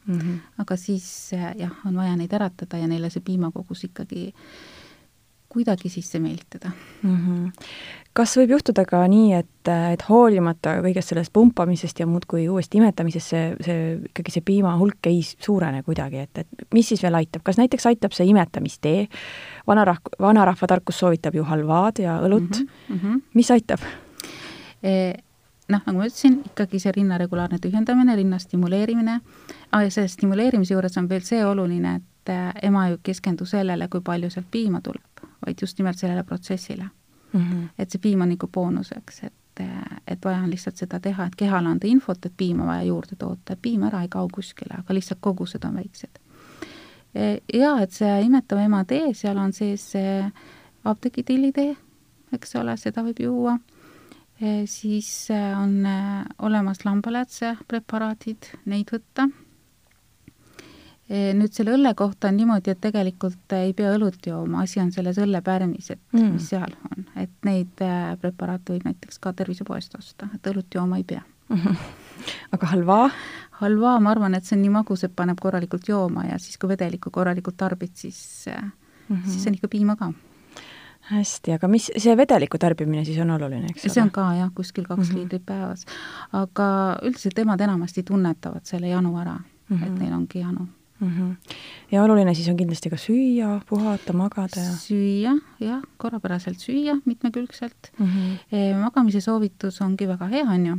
mm. 0.10 0.20
-hmm. 0.20 0.62
aga 0.66 0.76
siis 0.78 1.32
äh, 1.34 1.54
jah, 1.58 1.72
on 1.86 1.96
vaja 1.96 2.16
neid 2.16 2.34
äratada 2.34 2.78
ja 2.78 2.88
neile 2.88 3.10
see 3.10 3.24
piimakogus 3.26 3.84
ikkagi 3.84 4.34
kuidagi 5.50 5.90
sisse 5.90 6.20
meelitada 6.20 6.72
mm. 7.04 7.16
-hmm. 7.18 7.52
kas 8.14 8.38
võib 8.38 8.54
juhtuda 8.54 8.86
ka 8.86 9.02
nii, 9.08 9.34
et, 9.34 9.72
et 9.94 10.04
hoolimata 10.10 10.76
kõigest 10.86 11.14
sellest 11.14 11.34
pumpamisest 11.34 12.00
ja 12.00 12.08
muudkui 12.08 12.48
uuesti 12.50 12.78
imetamisest, 12.78 13.30
see, 13.30 13.56
see 13.66 13.88
ikkagi 14.12 14.36
see 14.36 14.46
piima 14.46 14.76
hulk 14.78 15.10
ei 15.10 15.24
suurene 15.26 15.84
kuidagi, 15.84 16.26
et, 16.28 16.44
et 16.44 16.68
mis 16.74 16.90
siis 16.90 17.04
veel 17.04 17.18
aitab, 17.22 17.44
kas 17.44 17.58
näiteks 17.58 17.86
aitab 17.90 18.14
see 18.18 18.30
imetamistee, 18.30 19.08
vanarahv-, 19.68 20.14
vanarahva 20.20 20.68
tarkus 20.68 21.00
soovitab 21.00 21.36
ju 21.36 21.44
halvaad 21.44 22.04
ja 22.06 22.20
õlut 22.22 22.62
mm, 22.62 23.00
-hmm. 23.00 23.22
mis 23.34 23.52
aitab 23.52 23.82
e? 24.84 25.14
Noh, 25.70 25.82
nagu 25.86 25.98
ma 25.98 26.08
ütlesin, 26.10 26.40
ikkagi 26.50 26.80
see 26.82 26.94
rinna 26.96 27.18
regulaarne 27.22 27.60
tühjendamine, 27.62 28.16
rinna 28.18 28.40
stimuleerimine, 28.42 29.20
aga 29.72 29.90
selle 29.90 30.12
stimuleerimise 30.12 30.74
juures 30.74 30.98
on 30.98 31.10
veel 31.10 31.26
see 31.26 31.42
oluline, 31.46 31.96
et 32.00 32.34
äh, 32.34 32.54
ema 32.70 32.88
ei 32.90 32.98
keskendu 33.04 33.46
sellele, 33.50 33.88
kui 33.92 34.02
palju 34.06 34.32
sealt 34.34 34.50
piima 34.52 34.82
tuleb, 34.86 35.26
vaid 35.46 35.62
just 35.62 35.80
nimelt 35.80 35.98
sellele 35.98 36.24
protsessile 36.24 36.90
mm. 37.34 37.42
-hmm. 37.42 37.68
et 37.78 37.92
see 37.92 38.02
piim 38.02 38.22
on 38.22 38.30
nagu 38.30 38.48
boonuseks, 38.48 39.24
et 39.24 39.34
et 40.08 40.26
vaja 40.26 40.38
on 40.38 40.50
lihtsalt 40.50 40.78
seda 40.78 41.00
teha, 41.00 41.26
et 41.26 41.36
kehale 41.36 41.68
anda 41.68 41.88
infot, 41.88 42.26
et 42.26 42.34
piima 42.38 42.66
vaja 42.66 42.84
juurde 42.84 43.16
toota, 43.20 43.58
piim 43.62 43.84
ära 43.84 44.02
ei 44.02 44.08
kao 44.08 44.28
kuskile, 44.32 44.78
aga 44.78 44.94
lihtsalt 44.94 45.20
kogused 45.22 45.64
on 45.64 45.76
väiksed. 45.76 46.20
jaa, 47.54 47.82
et 47.82 47.92
see 47.92 48.22
imetava 48.22 48.62
ema 48.62 48.84
tee, 48.86 49.14
seal 49.14 49.38
on 49.38 49.54
see 49.54 50.32
apteegitillitee, 50.84 51.76
eks 52.34 52.56
ole, 52.56 52.78
seda 52.78 53.04
võib 53.04 53.20
juua, 53.20 53.58
siis 54.66 55.28
on 55.34 55.84
olemas 56.40 56.86
lambaläätse 56.86 57.58
preparaadid, 57.68 58.52
neid 58.72 58.92
võtta 58.94 59.28
nüüd 61.10 61.56
selle 61.56 61.74
õlle 61.74 61.96
kohta 61.98 62.30
on 62.30 62.38
niimoodi, 62.38 62.72
et 62.72 62.82
tegelikult 62.84 63.56
ei 63.58 63.74
pea 63.74 63.96
õlut 63.96 64.28
jooma, 64.30 64.62
asi 64.64 64.80
on 64.80 64.92
selles 64.94 65.18
õllepärmis, 65.18 65.90
et 65.96 66.02
mm. 66.14 66.36
mis 66.36 66.50
seal 66.54 66.76
on, 66.92 67.08
et 67.18 67.34
neid 67.48 67.84
preparaate 68.22 68.76
võib 68.76 68.86
näiteks 68.92 69.18
ka 69.24 69.34
tervisepoest 69.34 69.98
osta, 69.98 70.30
et 70.36 70.52
õlut 70.54 70.78
jooma 70.78 71.02
ei 71.02 71.08
pea 71.10 71.24
mm. 71.50 71.58
-hmm. 71.66 71.76
aga 72.52 72.72
halva? 72.76 73.00
halva, 73.60 74.00
ma 74.00 74.12
arvan, 74.14 74.36
et 74.36 74.46
see 74.46 74.56
on 74.56 74.62
nii 74.64 74.76
magus, 74.78 75.04
et 75.04 75.16
paneb 75.16 75.40
korralikult 75.42 75.90
jooma 75.90 76.30
ja 76.30 76.38
siis, 76.40 76.58
kui 76.58 76.70
vedelikku 76.70 77.12
korralikult 77.12 77.58
tarbid, 77.58 77.96
siis 77.96 78.46
mm, 78.48 78.72
-hmm. 79.16 79.30
siis 79.32 79.48
on 79.48 79.54
ikka 79.54 79.68
piima 79.68 79.96
ka 79.96 80.14
hästi, 81.10 81.56
aga 81.58 81.70
mis, 81.72 81.90
see 81.98 82.16
vedeliku 82.18 82.60
tarbimine 82.62 83.06
siis 83.08 83.20
on 83.24 83.32
oluline, 83.36 83.72
eks 83.72 83.86
ole? 83.86 83.94
see 83.94 84.04
on 84.04 84.12
ka 84.14 84.26
jah, 84.38 84.52
kuskil 84.56 84.86
kaks 84.88 85.00
mm 85.02 85.06
-hmm. 85.10 85.20
liitrit 85.20 85.46
päevas. 85.46 85.86
aga 86.34 86.68
üldiselt 87.04 87.40
emad 87.40 87.62
enamasti 87.62 88.04
tunnetavad 88.04 88.66
selle 88.66 88.88
janu 88.88 89.18
ära 89.18 89.38
mm, 89.38 89.78
-hmm. 89.78 89.84
et 89.84 89.92
mhm. 89.92 90.04
neil 90.04 90.14
ongi 90.14 90.40
janu 90.40 90.68
mm. 91.00 91.08
-hmm. 91.10 91.56
ja 91.92 92.04
oluline 92.04 92.34
siis 92.34 92.50
on 92.50 92.58
kindlasti 92.58 92.90
ka 92.90 92.96
süüa, 92.96 93.62
puhata, 93.70 94.14
magada 94.14 94.62
ja 94.62 94.72
süüa, 94.72 95.34
jah, 95.60 95.82
korrapäraselt 95.98 96.58
süüa 96.58 97.02
mitmekülgselt 97.06 97.92
mm. 98.00 98.06
-hmm. 98.06 98.76
magamise 98.84 99.22
soovitus 99.22 99.82
ongi 99.82 100.08
väga 100.08 100.28
hea, 100.28 100.44
on 100.44 100.66
ju, 100.66 100.78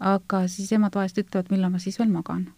aga 0.00 0.48
siis 0.48 0.72
emad 0.72 0.94
vahest 0.94 1.18
ütlevad, 1.18 1.50
millal 1.50 1.70
ma 1.70 1.78
siis 1.78 1.98
veel 1.98 2.08
magan. 2.08 2.48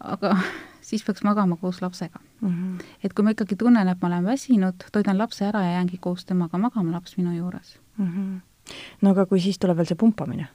aga 0.00 0.36
siis 0.90 1.04
peaks 1.06 1.24
magama 1.26 1.56
koos 1.56 1.82
lapsega 1.82 2.20
mm. 2.40 2.48
-hmm. 2.48 2.84
et 3.04 3.14
kui 3.14 3.24
ma 3.24 3.34
ikkagi 3.36 3.56
tunnen, 3.56 3.88
et 3.88 4.02
ma 4.02 4.08
olen 4.08 4.24
väsinud, 4.24 4.86
toidan 4.92 5.18
lapse 5.18 5.46
ära 5.46 5.62
ja 5.66 5.72
jäängi 5.78 5.98
koos 6.00 6.24
temaga 6.24 6.58
magama, 6.58 6.92
laps 6.92 7.16
minu 7.16 7.36
juures 7.36 7.78
mm. 7.98 8.06
-hmm. 8.06 8.74
no 9.02 9.10
aga 9.10 9.26
kui 9.26 9.40
siis 9.40 9.58
tuleb 9.58 9.76
veel 9.76 9.86
see 9.86 10.02
pumpamine 10.04 10.48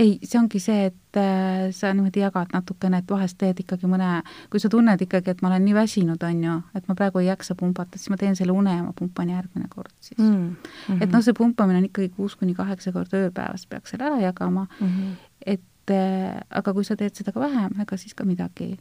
ei, 0.00 0.18
see 0.24 0.38
ongi 0.40 0.60
see, 0.62 0.86
et 0.90 1.18
äh, 1.18 1.68
sa 1.76 1.92
niimoodi 1.94 2.22
jagad 2.22 2.52
natukene, 2.54 3.00
et 3.02 3.10
vahest 3.10 3.36
teed 3.40 3.60
ikkagi 3.64 3.88
mõne, 3.90 4.20
kui 4.52 4.62
sa 4.62 4.70
tunned 4.72 5.02
ikkagi, 5.04 5.34
et 5.34 5.42
ma 5.44 5.50
olen 5.50 5.64
nii 5.66 5.76
väsinud, 5.76 6.22
on 6.26 6.44
ju, 6.46 6.56
et 6.78 6.86
ma 6.88 6.96
praegu 6.98 7.20
ei 7.20 7.28
jaksa 7.28 7.56
pumbata, 7.58 8.00
siis 8.00 8.12
ma 8.12 8.18
teen 8.20 8.38
selle 8.38 8.54
une 8.56 8.76
ja 8.76 8.84
ma 8.84 8.94
pumpan 8.96 9.32
järgmine 9.34 9.68
kord 9.72 9.92
siis 10.00 10.18
mm. 10.18 10.56
-hmm. 10.86 11.02
et 11.02 11.12
noh, 11.12 11.24
see 11.24 11.36
pumpamine 11.36 11.82
on 11.82 11.88
ikkagi 11.90 12.08
kuus 12.16 12.36
kuni 12.36 12.54
kaheksa 12.54 12.92
korda 12.96 13.24
ööpäevas, 13.26 13.66
peaks 13.66 13.90
selle 13.94 14.08
ära 14.08 14.20
jagama 14.20 14.66
mm, 14.80 14.86
-hmm. 14.86 15.12
et 15.46 15.90
äh, 15.90 16.40
aga 16.50 16.72
kui 16.72 16.84
sa 16.84 16.96
teed 16.96 17.14
seda 17.14 17.32
ka 17.32 17.40
vähem, 17.40 17.80
ega 17.80 17.96
siis 17.96 18.14
ka 18.14 18.24
midagi, 18.24 18.76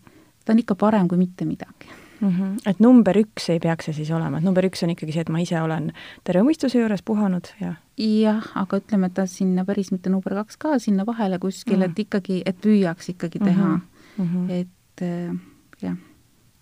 ta 0.49 0.55
on 0.55 0.63
ikka 0.65 0.75
parem 0.81 1.07
kui 1.07 1.21
mitte 1.21 1.45
midagi 1.45 1.85
mm. 2.21 2.29
-hmm. 2.29 2.57
et 2.65 2.79
number 2.79 3.17
üks 3.17 3.49
ei 3.53 3.59
peaks 3.59 3.85
see 3.85 3.93
siis 4.01 4.11
olema, 4.11 4.37
et 4.37 4.43
number 4.43 4.65
üks 4.65 4.83
on 4.83 4.93
ikkagi 4.95 5.13
see, 5.13 5.21
et 5.21 5.29
ma 5.29 5.41
ise 5.43 5.61
olen 5.61 5.91
terve 6.27 6.43
mõistuse 6.47 6.81
juures 6.81 7.03
puhanud 7.05 7.51
ja 7.61 7.75
jah, 7.99 8.51
aga 8.55 8.81
ütleme, 8.81 9.09
et 9.09 9.13
ta 9.13 9.25
sinna 9.29 9.65
päris 9.65 9.91
mitte 9.91 10.09
number 10.09 10.35
kaks 10.41 10.57
ka, 10.57 10.79
sinna 10.79 11.05
vahele 11.05 11.39
kuskil 11.39 11.77
mm, 11.77 11.83
-hmm. 11.83 11.91
et 11.91 11.99
ikkagi, 12.05 12.41
et 12.45 12.61
püüaks 12.65 13.09
ikkagi 13.15 13.39
teha 13.39 13.67
mm, 13.75 14.25
-hmm. 14.25 14.51
et 14.51 15.01
äh, 15.01 15.35
jah 15.81 15.95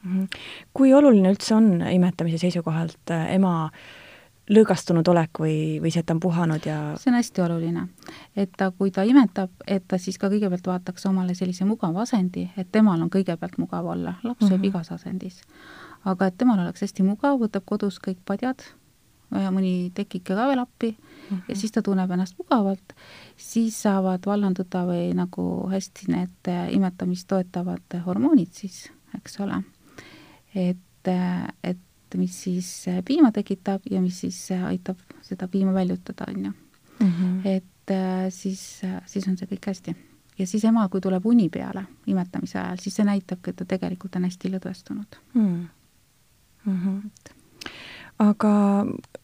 mm. 0.04 0.12
-hmm. 0.22 0.28
kui 0.74 0.94
oluline 0.94 1.32
üldse 1.32 1.56
on 1.56 1.82
imetamise 1.82 2.38
seisukohalt 2.38 3.12
äh, 3.12 3.34
ema 3.36 3.70
lõõgastunud 4.50 5.08
olek 5.12 5.42
või, 5.42 5.58
või 5.84 5.92
see, 5.92 6.02
et 6.04 6.08
ta 6.08 6.16
on 6.16 6.22
puhanud 6.24 6.66
ja 6.68 6.78
see 7.02 7.12
on 7.12 7.18
hästi 7.20 7.44
oluline. 7.44 7.88
et 8.36 8.52
ta, 8.58 8.72
kui 8.72 8.92
ta 8.96 9.04
imetab, 9.04 9.52
et 9.68 9.84
ta 9.88 10.00
siis 10.00 10.18
ka 10.18 10.30
kõigepealt 10.32 10.68
vaataks 10.68 11.06
omale 11.10 11.36
sellise 11.36 11.66
mugava 11.66 12.06
asendi, 12.06 12.48
et 12.58 12.72
temal 12.72 13.02
on 13.02 13.12
kõigepealt 13.14 13.58
mugav 13.58 13.86
olla, 13.86 14.16
laps 14.24 14.46
sööb 14.46 14.58
mm 14.58 14.64
-hmm. 14.64 14.68
igas 14.68 14.92
asendis. 14.92 15.42
aga 16.06 16.28
et 16.28 16.38
temal 16.38 16.60
oleks 16.60 16.82
hästi 16.82 17.04
mugav, 17.04 17.40
võtab 17.40 17.64
kodus 17.66 18.00
kõik 18.00 18.20
padjad, 18.26 18.64
mõni 19.32 19.92
tekike 19.94 20.36
ka 20.36 20.48
veel 20.48 20.60
appi 20.60 20.92
mm 20.92 20.96
-hmm. 20.96 21.42
ja 21.48 21.54
mhm. 21.54 21.60
siis 21.60 21.72
ta 21.72 21.82
tunneb 21.82 22.12
ennast 22.12 22.38
mugavalt, 22.38 22.94
siis 23.38 23.82
saavad 23.82 24.26
vallanduda 24.26 24.86
või 24.86 25.14
nagu 25.14 25.70
hästi 25.70 26.12
need 26.12 26.48
äh, 26.48 26.74
imetamist 26.74 27.28
toetavad 27.28 28.04
hormoonid 28.06 28.52
siis, 28.52 28.92
eks 29.18 29.40
ole. 29.40 29.64
et, 30.56 31.08
äh, 31.08 31.48
et 32.08 32.20
mis 32.20 32.36
siis 32.48 32.70
äh, 32.88 33.02
piima 33.06 33.32
tekitab 33.36 33.88
ja 33.92 34.02
mis 34.02 34.22
siis 34.24 34.40
aitab 34.58 35.00
seda 35.22 35.48
piima 35.52 35.74
väljutada, 35.76 36.30
on 36.32 36.46
ju. 36.46 36.52
Mhm. 37.00 37.42
et 37.46 37.92
siis, 38.34 38.82
siis 39.06 39.28
on 39.30 39.36
see 39.38 39.48
kõik 39.48 39.68
hästi. 39.70 39.96
ja 40.40 40.48
siis 40.48 40.64
ema, 40.66 40.88
kui 40.90 41.02
tuleb 41.02 41.26
uni 41.26 41.50
peale 41.50 41.86
imetamise 42.08 42.60
ajal, 42.60 42.80
siis 42.82 42.96
see 42.96 43.06
näitabki, 43.06 43.52
et 43.52 43.56
ta 43.56 43.66
tegelikult 43.66 44.16
on 44.16 44.26
hästi 44.26 44.50
lõdvestunud 44.50 45.20
mm. 45.34 45.68
-hmm. 46.66 47.02
aga 48.20 48.52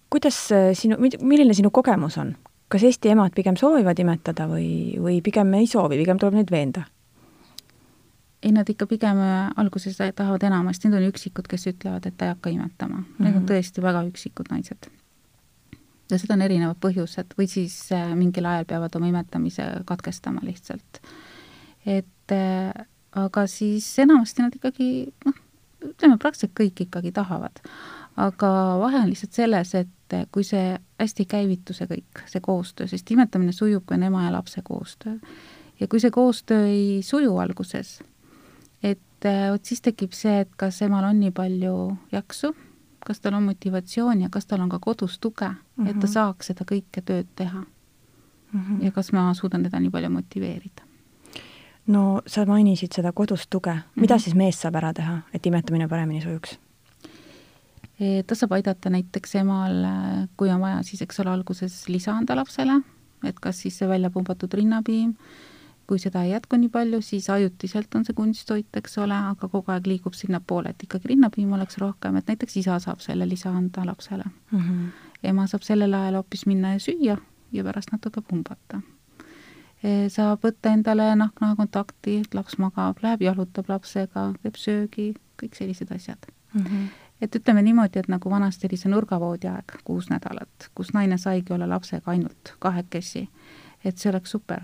kuidas 0.10 0.50
sinu, 0.74 0.98
milline 1.22 1.54
sinu 1.54 1.72
kogemus 1.72 2.18
on? 2.18 2.36
kas 2.74 2.84
Eesti 2.84 3.10
emad 3.14 3.34
pigem 3.36 3.58
soovivad 3.60 4.00
imetada 4.00 4.48
või, 4.50 4.98
või 5.02 5.22
pigem 5.22 5.54
ei 5.54 5.68
soovi, 5.70 6.00
pigem 6.02 6.18
tuleb 6.22 6.40
neid 6.40 6.52
veenda? 6.52 6.88
Ei, 8.44 8.52
nad 8.52 8.70
ikka 8.70 8.88
pigem 8.88 9.20
äh, 9.24 9.52
alguses 9.58 9.98
tahavad 10.16 10.44
enamasti, 10.44 10.90
need 10.90 11.00
on 11.00 11.14
üksikud, 11.14 11.48
kes 11.50 11.68
ütlevad, 11.72 12.08
et 12.08 12.18
ta 12.18 12.28
ei 12.28 12.34
hakka 12.34 12.52
imetama 12.52 12.98
mm. 12.98 13.06
-hmm. 13.06 13.24
Need 13.24 13.36
on 13.36 13.42
mhm. 13.42 13.52
tõesti 13.52 13.82
väga 13.82 14.04
üksikud 14.10 14.52
naised. 14.52 14.90
ja 16.12 16.20
seda 16.20 16.34
on 16.34 16.42
erinevad 16.42 16.78
põhjused 16.84 17.38
või 17.38 17.48
siis 17.48 17.92
äh, 17.92 18.16
mingil 18.16 18.46
ajal 18.46 18.66
peavad 18.66 18.96
oma 18.96 19.08
imetamise 19.08 19.64
katkestama 19.86 20.42
lihtsalt. 20.44 21.02
et 21.86 22.32
äh, 22.32 22.86
aga 23.12 23.48
siis 23.48 24.00
enamasti 24.00 24.42
nad 24.42 24.56
ikkagi 24.56 25.14
noh, 25.26 25.34
ütleme 25.84 26.18
praktiliselt 26.18 26.60
kõik 26.60 26.88
ikkagi 26.88 27.12
tahavad 27.12 27.60
aga 28.18 28.50
vahe 28.82 29.02
on 29.02 29.10
lihtsalt 29.10 29.34
selles, 29.34 29.74
et 29.76 30.16
kui 30.32 30.46
see 30.46 30.76
hästi 31.02 31.26
ei 31.26 31.30
käivitu, 31.30 31.74
see 31.74 31.88
kõik, 31.90 32.24
see 32.30 32.42
koostöö, 32.44 32.88
sest 32.90 33.12
imetamine 33.12 33.54
sujub, 33.56 33.86
kui 33.88 33.98
on 33.98 34.08
ema 34.10 34.28
ja 34.28 34.34
lapse 34.36 34.62
koostöö. 34.64 35.18
ja 35.80 35.88
kui 35.88 36.00
see 36.00 36.12
koostöö 36.12 36.68
ei 36.68 37.02
suju 37.04 37.38
alguses, 37.38 38.02
et 39.26 39.52
vot 39.52 39.66
siis 39.66 39.82
tekib 39.82 40.14
see, 40.14 40.40
et 40.44 40.56
kas 40.58 40.82
emal 40.82 41.06
on 41.10 41.20
nii 41.20 41.32
palju 41.32 41.98
jaksu, 42.12 42.54
kas 43.06 43.20
tal 43.20 43.34
on 43.34 43.44
motivatsiooni 43.44 44.24
ja 44.24 44.30
kas 44.30 44.46
tal 44.46 44.62
on 44.62 44.70
ka 44.70 44.80
kodus 44.80 45.20
tuge 45.20 45.48
mm, 45.48 45.56
-hmm. 45.78 45.90
et 45.90 46.00
ta 46.00 46.08
mhm. 46.08 46.14
saaks 46.14 46.48
seda 46.48 46.66
kõike 46.66 47.02
tööd 47.02 47.28
teha 47.36 47.60
mm. 47.60 48.62
-hmm. 48.62 48.84
ja 48.86 48.92
kas 48.92 49.12
ma 49.12 49.34
suudan 49.34 49.64
teda 49.64 49.80
nii 49.80 49.90
palju 49.90 50.10
motiveerida 50.10 50.84
no 51.88 52.22
sa 52.28 52.46
mainisid 52.46 52.92
seda 52.96 53.12
kodust 53.12 53.50
tuge, 53.50 53.74
mida 53.96 54.14
mm 54.14 54.18
-hmm. 54.18 54.24
siis 54.24 54.36
mees 54.36 54.62
saab 54.62 54.76
ära 54.76 54.94
teha, 54.94 55.22
et 55.34 55.46
imetamine 55.46 55.88
paremini 55.88 56.22
sujuks? 56.22 56.60
ta 58.28 58.36
saab 58.36 58.52
aidata 58.52 58.90
näiteks 58.90 59.36
emal, 59.36 59.86
kui 60.38 60.50
on 60.50 60.62
vaja, 60.62 60.84
siis 60.84 61.02
eks 61.02 61.20
ole, 61.20 61.30
alguses 61.30 61.90
lisa 61.90 62.12
anda 62.12 62.36
lapsele, 62.36 62.82
et 63.24 63.40
kas 63.40 63.62
siis 63.62 63.78
see 63.78 63.88
välja 63.88 64.10
pumbatud 64.10 64.54
rinnapiim, 64.54 65.14
kui 65.88 66.00
seda 66.00 66.24
ei 66.24 66.32
jätku 66.32 66.58
nii 66.58 66.70
palju, 66.70 67.02
siis 67.02 67.30
ajutiselt 67.30 67.96
on 67.96 68.06
see 68.06 68.16
kunsttoit, 68.16 68.70
eks 68.80 68.98
ole, 69.04 69.16
aga 69.34 69.50
kogu 69.52 69.72
aeg 69.74 69.88
liigub 69.88 70.16
sinnapoole, 70.18 70.72
et 70.72 70.86
ikkagi 70.86 71.12
rinnapiim 71.12 71.52
oleks 71.58 71.78
rohkem, 71.82 72.18
et 72.18 72.32
näiteks 72.32 72.58
isa 72.64 72.80
saab 72.80 73.04
selle 73.04 73.28
lisa 73.30 73.52
anda 73.52 73.86
lapsele 73.86 74.24
mm. 74.24 74.60
-hmm. 74.60 74.90
ema 75.24 75.48
saab 75.48 75.62
sellel 75.68 75.94
ajal 75.94 76.20
hoopis 76.22 76.46
minna 76.46 76.74
ja 76.74 76.80
süüa 76.80 77.18
ja 77.52 77.64
pärast 77.64 77.92
natuke 77.92 78.22
pumbata. 78.22 78.82
E, 79.84 80.10
saab 80.10 80.44
võtta 80.44 80.72
endale 80.74 81.16
nahk-naha 81.16 81.56
kontakti, 81.56 82.18
et 82.18 82.34
laps 82.34 82.58
magab, 82.58 82.98
läheb 83.04 83.22
jalutab 83.22 83.70
lapsega, 83.70 84.34
teeb 84.44 84.56
söögi, 84.56 85.14
kõik 85.42 85.56
sellised 85.56 85.92
asjad 85.92 86.32
mm. 86.54 86.62
-hmm 86.62 86.88
et 87.22 87.36
ütleme 87.36 87.62
niimoodi, 87.62 88.00
et 88.00 88.08
nagu 88.08 88.30
vanasti 88.30 88.68
oli 88.68 88.78
see 88.78 88.90
nurgavoodi 88.92 89.48
aeg, 89.48 89.76
kuus 89.84 90.10
nädalat, 90.10 90.70
kus 90.76 90.94
naine 90.94 91.18
saigi 91.18 91.54
olla 91.54 91.70
lapsega 91.70 92.12
ainult 92.12 92.56
kahekesi, 92.60 93.30
et 93.86 93.98
see 93.98 94.10
oleks 94.12 94.32
super 94.32 94.62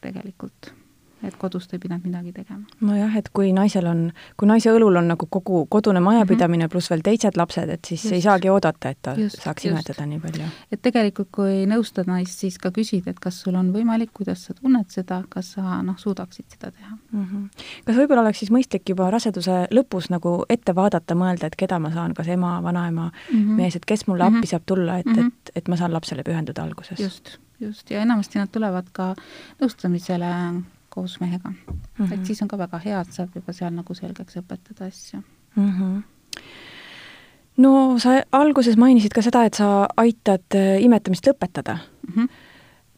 tegelikult 0.00 0.72
et 1.22 1.36
kodus 1.36 1.68
ta 1.68 1.76
ei 1.76 1.82
pidanud 1.82 2.04
midagi 2.04 2.32
tegema. 2.32 2.64
nojah, 2.80 3.16
et 3.16 3.28
kui 3.36 3.52
naisel 3.52 3.86
on, 3.86 4.02
kui 4.40 4.48
naise 4.48 4.72
õlul 4.72 4.96
on 5.00 5.10
nagu 5.12 5.26
kogu 5.30 5.66
kodune 5.70 6.00
majapidamine 6.00 6.64
mm 6.64 6.66
-hmm. 6.66 6.72
pluss 6.72 6.90
veel 6.90 7.02
teised 7.04 7.36
lapsed, 7.36 7.68
et 7.68 7.84
siis 7.84 8.04
just. 8.04 8.12
ei 8.12 8.22
saagi 8.22 8.48
oodata, 8.50 8.88
et 8.88 8.98
ta 9.02 9.14
just, 9.18 9.42
saaks 9.42 9.64
just. 9.64 9.72
imetada 9.72 10.06
nii 10.06 10.20
palju. 10.20 10.44
et 10.72 10.82
tegelikult, 10.82 11.28
kui 11.32 11.66
nõustad 11.66 12.06
naist, 12.06 12.38
siis 12.38 12.58
ka 12.58 12.70
küsid, 12.70 13.06
et 13.06 13.20
kas 13.20 13.40
sul 13.40 13.54
on 13.54 13.72
võimalik, 13.72 14.10
kuidas 14.14 14.44
sa 14.44 14.54
tunned 14.54 14.88
seda, 14.88 15.22
kas 15.28 15.52
sa 15.52 15.82
noh, 15.82 15.98
suudaksid 15.98 16.44
seda 16.48 16.70
teha 16.70 16.96
mm. 17.12 17.24
-hmm. 17.24 17.64
kas 17.84 17.96
võib-olla 17.96 18.20
oleks 18.20 18.38
siis 18.38 18.50
mõistlik 18.50 18.88
juba 18.88 19.10
raseduse 19.10 19.66
lõpus 19.70 20.10
nagu 20.10 20.44
ette 20.48 20.74
vaadata, 20.74 21.14
mõelda, 21.14 21.46
et 21.46 21.56
keda 21.56 21.78
ma 21.78 21.92
saan, 21.92 22.14
kas 22.14 22.28
ema, 22.28 22.62
vanaema 22.62 23.10
mm, 23.10 23.38
-hmm. 23.38 23.56
mees, 23.56 23.76
et 23.76 23.84
kes 23.84 24.06
mulle 24.06 24.24
mm 24.24 24.34
-hmm. 24.34 24.38
appi 24.38 24.46
saab 24.46 24.62
tulla, 24.66 24.98
et 24.98 25.06
mm, 25.06 25.14
-hmm. 25.14 25.26
et, 25.26 25.50
et 25.56 25.68
ma 25.68 25.76
saan 25.76 25.92
lapsele 25.92 26.22
pühenduda 26.22 26.62
alguses? 26.62 27.00
just, 27.00 27.38
just, 27.60 27.90
ja 27.90 28.00
enamasti 28.00 28.38
nad 28.38 28.48
tulevad 28.52 28.86
ka 28.92 29.14
nõustamisele 29.62 30.30
koos 30.90 31.20
mehega 31.20 31.50
mm. 31.50 31.56
-hmm. 31.98 32.12
et 32.12 32.18
mhm. 32.18 32.24
siis 32.24 32.42
on 32.42 32.48
ka 32.48 32.58
väga 32.58 32.78
hea, 32.84 33.00
et 33.00 33.12
saab 33.12 33.34
juba 33.34 33.52
seal 33.52 33.72
nagu 33.74 33.94
selgeks 33.94 34.36
õpetada 34.42 34.86
asju 34.86 35.22
mm. 35.56 35.70
-hmm 35.78 36.02
no 37.56 37.98
sa 37.98 38.22
alguses 38.32 38.76
mainisid 38.76 39.12
ka 39.12 39.22
seda, 39.22 39.44
et 39.44 39.54
sa 39.54 39.88
aitad 39.96 40.54
äh, 40.54 40.82
imetamist 40.82 41.26
lõpetada 41.26 41.78
mm. 41.78 42.12
-hmm. 42.14 42.28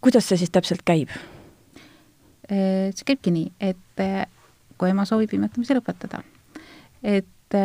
kuidas 0.00 0.28
see 0.28 0.38
siis 0.38 0.50
täpselt 0.50 0.82
käib? 0.84 1.08
see 2.52 3.04
käibki 3.06 3.30
nii, 3.30 3.52
et 3.60 4.00
kui 4.78 4.90
ema 4.90 5.04
soovib 5.04 5.30
imetamise 5.32 5.74
lõpetada, 5.74 6.18
et 7.02 7.56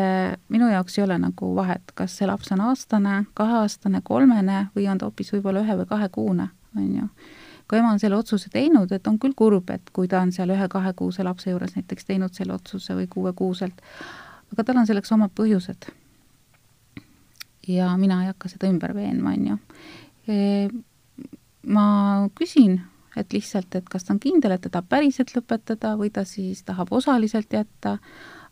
minu 0.50 0.70
jaoks 0.70 0.98
ei 0.98 1.04
ole 1.04 1.18
nagu 1.18 1.56
vahet, 1.56 1.92
kas 1.96 2.18
see 2.18 2.28
laps 2.28 2.52
on 2.52 2.62
aastane, 2.62 3.26
kaheaastane, 3.34 4.02
kolmene 4.04 4.68
või 4.76 4.88
on 4.92 4.98
ta 4.98 5.10
hoopis 5.10 5.34
võib-olla 5.34 5.64
ühe 5.66 5.78
või 5.82 5.90
kahekuune, 5.90 6.48
on 6.78 6.96
ju 6.96 7.08
kui 7.68 7.80
ema 7.80 7.92
on 7.92 8.00
selle 8.00 8.18
otsuse 8.18 8.50
teinud, 8.54 8.92
et 8.96 9.08
on 9.08 9.20
küll 9.20 9.36
kurb, 9.38 9.70
et 9.74 9.92
kui 9.96 10.08
ta 10.12 10.22
on 10.24 10.32
seal 10.36 10.52
ühe-kahekuuse 10.56 11.26
lapse 11.28 11.52
juures 11.52 11.76
näiteks 11.76 12.08
teinud 12.08 12.36
selle 12.36 12.56
otsuse 12.56 12.96
või 12.96 13.08
kuuekuuselt, 13.12 13.82
aga 14.54 14.68
tal 14.68 14.82
on 14.82 14.88
selleks 14.88 15.12
omad 15.16 15.34
põhjused. 15.36 15.90
ja 17.68 17.90
mina 18.00 18.22
ei 18.24 18.30
hakka 18.32 18.48
seda 18.48 18.70
ümber 18.72 18.94
veenma, 18.96 19.34
on 19.36 19.48
ju. 19.48 19.58
E, 20.32 20.38
ma 21.68 21.88
küsin, 22.36 22.80
et 23.20 23.34
lihtsalt, 23.36 23.76
et 23.76 23.90
kas 23.92 24.08
ta 24.08 24.14
on 24.16 24.22
kindel, 24.24 24.56
et 24.56 24.64
ta 24.64 24.72
tahab 24.72 24.88
päriselt 24.88 25.34
lõpetada 25.36 25.98
või 26.00 26.10
ta 26.14 26.24
siis 26.24 26.64
tahab 26.64 26.94
osaliselt 26.96 27.52
jätta, 27.52 27.98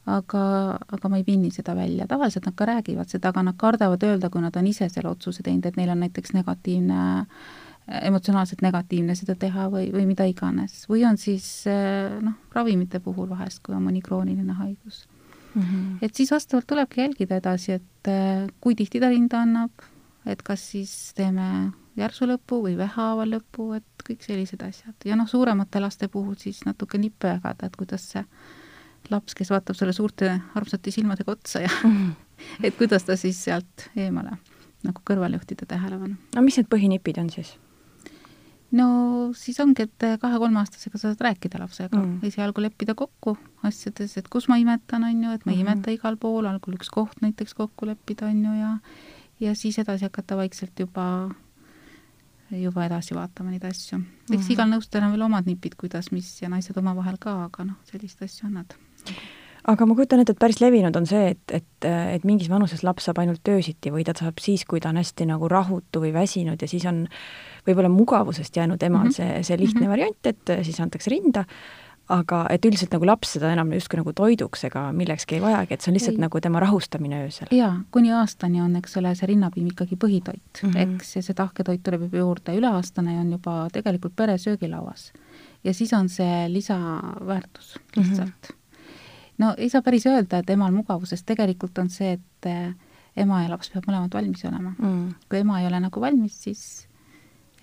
aga, 0.06 0.44
aga 0.76 1.10
ma 1.10 1.22
ei 1.22 1.24
pinni 1.24 1.54
seda 1.56 1.78
välja, 1.78 2.10
tavaliselt 2.12 2.50
nad 2.50 2.58
ka 2.60 2.68
räägivad 2.68 3.08
seda, 3.08 3.32
aga 3.32 3.46
nad 3.48 3.56
kardavad 3.58 4.04
öelda, 4.04 4.30
kui 4.30 4.44
nad 4.44 4.58
on 4.60 4.68
ise 4.68 4.90
selle 4.90 5.10
otsuse 5.16 5.44
teinud, 5.44 5.66
et 5.66 5.80
neil 5.80 5.96
on 5.96 6.04
näiteks 6.04 6.36
negatiivne 6.36 7.00
äh, 7.22 7.64
emotsionaalselt 7.86 8.64
negatiivne 8.66 9.14
seda 9.18 9.36
teha 9.38 9.68
või, 9.70 9.92
või 9.94 10.08
mida 10.10 10.26
iganes. 10.26 10.86
või 10.90 11.04
on 11.06 11.20
siis 11.22 11.68
eh, 11.70 12.16
noh, 12.22 12.34
ravimite 12.54 13.00
puhul 13.00 13.30
vahest, 13.30 13.62
kui 13.66 13.76
on 13.78 13.84
mõni 13.86 14.02
krooniline 14.02 14.58
haigus 14.58 15.06
mm. 15.54 15.62
-hmm. 15.62 15.98
et 16.02 16.16
siis 16.16 16.32
vastavalt 16.32 16.68
tulebki 16.68 17.02
jälgida 17.02 17.38
edasi, 17.38 17.72
et 17.72 18.10
eh, 18.10 18.48
kui 18.62 18.76
tihti 18.76 19.00
ta 19.00 19.10
rinda 19.10 19.42
annab, 19.46 19.72
et 20.26 20.42
kas 20.42 20.72
siis 20.72 21.14
teeme 21.14 21.72
järsu 21.96 22.26
lõpu 22.26 22.64
või 22.66 22.78
vähehaaval 22.78 23.38
lõpu, 23.38 23.76
et 23.78 24.08
kõik 24.10 24.26
sellised 24.26 24.62
asjad. 24.62 24.96
ja 25.06 25.16
noh, 25.16 25.30
suuremate 25.30 25.80
laste 25.80 26.08
puhul 26.08 26.36
siis 26.42 26.66
natuke 26.66 26.98
nippe 26.98 27.28
jagada, 27.28 27.68
et 27.68 27.76
kuidas 27.76 28.10
see 28.12 28.26
laps, 29.10 29.36
kes 29.36 29.50
vaatab 29.54 29.78
sulle 29.78 29.94
suurte 29.94 30.42
armsate 30.56 30.92
silmadega 30.92 31.32
otsa 31.32 31.62
ja 31.62 31.70
mm 31.84 31.92
-hmm. 31.92 32.12
et 32.66 32.78
kuidas 32.78 33.04
ta 33.04 33.16
siis 33.16 33.44
sealt 33.44 33.90
eemale 33.96 34.38
nagu 34.84 35.02
kõrvale 35.10 35.38
juhtida 35.40 35.66
tähelepanu. 35.66 36.16
no 36.36 36.42
mis 36.42 36.58
need 36.58 36.68
põhinipid 36.70 37.20
on 37.20 37.30
siis? 37.30 37.58
No 38.76 38.88
siis 39.38 39.60
ongi, 39.64 39.88
et 39.88 40.06
kahe-kolmeaastasega 40.22 41.00
saad 41.02 41.22
rääkida 41.28 41.60
lapsega 41.62 41.98
mm., 41.98 42.20
esialgu 42.28 42.64
leppida 42.66 42.96
kokku 42.98 43.38
asjades, 43.68 44.18
et 44.20 44.30
kus 44.32 44.50
ma 44.52 44.58
imetan, 44.62 45.08
on 45.08 45.24
ju, 45.24 45.32
et 45.32 45.46
ma 45.46 45.52
ei 45.52 45.58
mm 45.58 45.68
-hmm. 45.68 45.76
imeta 45.76 45.92
igal 45.92 46.18
pool, 46.18 46.46
algul 46.46 46.76
üks 46.80 46.92
koht 46.92 47.22
näiteks 47.22 47.54
kokku 47.54 47.86
leppida, 47.86 48.28
on 48.28 48.46
ju, 48.46 48.54
ja 48.60 48.78
ja 49.40 49.56
siis 49.56 49.80
edasi 49.80 50.06
hakata 50.06 50.38
vaikselt 50.38 50.80
juba, 50.80 51.30
juba 52.52 52.86
edasi 52.86 53.16
vaatama 53.16 53.52
neid 53.52 53.64
asju. 53.64 54.00
eks 54.00 54.30
mm 54.30 54.38
-hmm. 54.38 54.52
igal 54.52 54.70
nõustajal 54.70 55.06
on 55.06 55.12
veel 55.12 55.22
omad 55.22 55.46
nipid, 55.46 55.76
kuidas, 55.76 56.12
mis 56.12 56.42
ja 56.42 56.50
naised 56.50 56.78
omavahel 56.78 57.18
ka, 57.20 57.44
aga 57.44 57.64
noh, 57.64 57.76
selliseid 57.84 58.24
asju 58.30 58.48
on 58.48 58.54
nad 58.54 58.74
aga 59.68 59.86
ma 59.86 59.96
kujutan 59.98 60.22
ette, 60.22 60.36
et 60.36 60.42
päris 60.42 60.60
levinud 60.62 60.96
on 61.00 61.08
see, 61.10 61.32
et, 61.34 61.56
et, 61.60 61.88
et 61.88 62.28
mingis 62.28 62.50
vanuses 62.52 62.84
laps 62.86 63.08
saab 63.08 63.22
ainult 63.24 63.48
öösiti 63.50 63.94
või 63.94 64.06
ta 64.06 64.14
saab 64.18 64.42
siis, 64.44 64.66
kui 64.70 64.84
ta 64.84 64.92
on 64.94 65.02
hästi 65.02 65.30
nagu 65.32 65.50
rahutu 65.52 66.04
või 66.04 66.14
väsinud 66.14 66.62
ja 66.62 66.70
siis 66.70 66.86
on 66.90 67.06
võib-olla 67.66 67.90
mugavusest 67.90 68.56
jäänud 68.56 68.84
emal 68.84 69.08
mm 69.08 69.10
-hmm. 69.10 69.18
see, 69.18 69.44
see 69.44 69.58
lihtne 69.58 69.82
mm 69.82 69.86
-hmm. 69.86 69.90
variant, 69.92 70.26
et 70.26 70.54
siis 70.68 70.80
antakse 70.80 71.10
rinda, 71.10 71.46
aga 72.10 72.44
et 72.54 72.66
üldiselt 72.66 72.94
nagu 72.94 73.08
laps 73.08 73.32
seda 73.36 73.52
enam 73.54 73.72
justkui 73.74 73.98
nagu 73.98 74.14
toiduks 74.14 74.64
ega 74.68 74.92
millekski 74.94 75.36
ei 75.36 75.42
vajagi, 75.42 75.74
et 75.74 75.82
see 75.82 75.92
on 75.92 75.96
lihtsalt 75.98 76.20
ei. 76.20 76.22
nagu 76.22 76.42
tema 76.42 76.60
rahustamine 76.62 77.24
öösel. 77.26 77.48
jaa, 77.52 77.82
kuni 77.92 78.12
aastani 78.14 78.62
on, 78.62 78.76
eks 78.76 78.98
ole, 79.02 79.16
see 79.16 79.32
rinnapiim 79.32 79.72
ikkagi 79.72 79.96
põhitoit 79.96 80.62
mm, 80.62 80.70
-hmm. 80.70 80.96
eks, 80.98 81.16
ja 81.16 81.24
see 81.26 81.34
tahketoit 81.34 81.84
tuleb 81.84 82.02
juba 82.02 82.18
juurde, 82.18 82.58
üleaastane 82.60 83.18
on 83.20 83.32
juba 83.32 83.56
tegelikult 83.74 84.16
pere 84.16 84.38
söögilauas. 84.38 85.14
ja 85.64 85.74
siis 85.74 85.94
on 85.94 86.10
see 86.10 86.46
lisaväärtus 86.50 87.80
lihtsalt 87.96 88.30
mm. 88.30 88.54
-hmm. 88.54 88.65
No 89.38 89.54
ei 89.58 89.70
saa 89.70 89.82
päris 89.82 90.06
öelda, 90.10 90.42
et 90.42 90.50
emal 90.50 90.72
mugavusest, 90.76 91.26
tegelikult 91.26 91.78
on 91.78 91.90
see, 91.90 92.18
et 92.20 92.50
äh, 92.50 92.74
ema 93.18 93.44
ja 93.44 93.52
laps 93.52 93.72
peab 93.74 93.88
mõlemad 93.90 94.14
valmis 94.14 94.44
olema 94.46 94.74
mm.. 94.78 95.16
kui 95.30 95.40
ema 95.40 95.62
ei 95.62 95.70
ole 95.70 95.80
nagu 95.80 96.02
valmis, 96.02 96.38
siis 96.48 96.66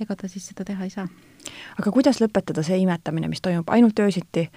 ega 0.00 0.16
ta 0.16 0.30
siis 0.30 0.48
seda 0.50 0.66
teha 0.68 0.88
ei 0.88 0.90
saa. 0.94 1.06
aga 1.78 1.92
kuidas 1.94 2.20
lõpetada 2.22 2.64
see 2.66 2.80
imetamine, 2.82 3.30
mis 3.32 3.44
toimub 3.44 3.70
ainult 3.72 3.98
öösiti, 4.02 4.48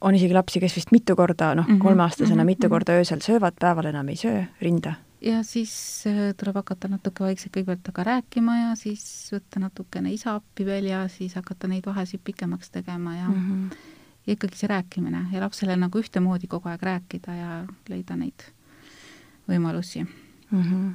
on 0.00 0.16
isegi 0.16 0.34
lapsi, 0.34 0.62
kes 0.62 0.76
vist 0.78 0.94
mitu 0.94 1.16
korda, 1.16 1.54
noh 1.54 1.66
mm 1.66 1.74
-hmm., 1.74 1.82
kolmeaastasena 1.82 2.36
mm 2.36 2.40
-hmm. 2.40 2.52
mitu 2.54 2.66
mhm. 2.66 2.74
korda 2.74 2.98
öösel 2.98 3.20
söövad, 3.20 3.54
päeval 3.60 3.92
enam 3.92 4.08
ei 4.08 4.16
söö, 4.16 4.44
rinda? 4.60 4.94
ja 5.20 5.42
siis 5.42 6.04
äh, 6.06 6.34
tuleb 6.36 6.56
hakata 6.56 6.88
natuke 6.88 7.24
vaikselt 7.24 7.52
kõigepealt 7.56 7.82
temaga 7.84 8.04
rääkima 8.04 8.56
ja 8.56 8.74
siis 8.74 9.32
võtta 9.32 9.60
natukene 9.60 10.12
isa 10.12 10.34
appi 10.34 10.64
veel 10.66 10.84
ja 10.84 11.08
siis 11.08 11.34
hakata 11.34 11.68
neid 11.68 11.86
vahesid 11.86 12.20
pikemaks 12.24 12.70
tegema 12.70 13.16
ja 13.16 13.28
mm 13.28 13.34
-hmm. 13.34 13.76
Ja 14.26 14.36
ikkagi 14.36 14.56
see 14.56 14.70
rääkimine 14.70 15.26
ja 15.32 15.44
lapsele 15.44 15.76
nagu 15.76 15.98
ühtemoodi 15.98 16.50
kogu 16.50 16.68
aeg 16.68 16.82
rääkida 16.82 17.36
ja 17.36 17.52
leida 17.88 18.16
neid 18.16 18.48
võimalusi 19.48 20.04
mm. 20.04 20.62
-hmm 20.62 20.90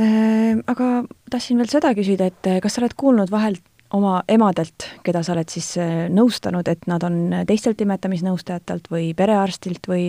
Ehm, 0.00 0.62
aga 0.72 1.02
tahtsin 1.30 1.60
veel 1.60 1.68
seda 1.68 1.92
küsida, 1.96 2.30
et 2.30 2.48
eh, 2.48 2.62
kas 2.64 2.76
sa 2.76 2.80
oled 2.80 2.94
kuulnud 2.96 3.30
vahel 3.32 3.58
oma 3.92 4.22
emadelt, 4.32 4.86
keda 5.04 5.20
sa 5.20 5.34
oled 5.34 5.52
siis 5.52 5.66
eh, 5.76 6.06
nõustanud, 6.08 6.68
et 6.72 6.86
nad 6.88 7.04
on 7.04 7.18
teistelt 7.48 7.80
imetamisnõustajatelt 7.84 8.88
või 8.92 9.10
perearstilt 9.16 9.84
või 9.90 10.06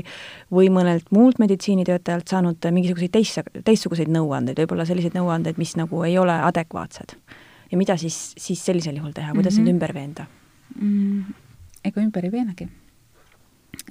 või 0.56 0.70
mõnelt 0.72 1.12
muult 1.12 1.42
meditsiinitöötajalt 1.44 2.32
saanud 2.32 2.70
mingisuguseid 2.72 3.12
teist, 3.12 3.44
teistsuguseid 3.68 4.12
nõuandeid, 4.14 4.62
võib-olla 4.64 4.88
selliseid 4.88 5.20
nõuandeid, 5.20 5.60
mis 5.60 5.76
nagu 5.76 6.06
ei 6.08 6.16
ole 6.22 6.38
adekvaatsed? 6.48 7.18
Ja 7.74 7.80
mida 7.80 7.98
siis, 7.98 8.18
siis 8.38 8.62
sellisel 8.66 9.00
juhul 9.02 9.16
teha, 9.18 9.34
kuidas 9.34 9.58
mm 9.58 9.60
-hmm. 9.60 9.66
neid 9.66 9.76
ümber 9.76 9.94
veenda 9.94 10.26
mm,? 10.76 11.24
ega 11.84 12.02
ümber 12.02 12.26
ei 12.26 12.32
veenagi. 12.32 12.70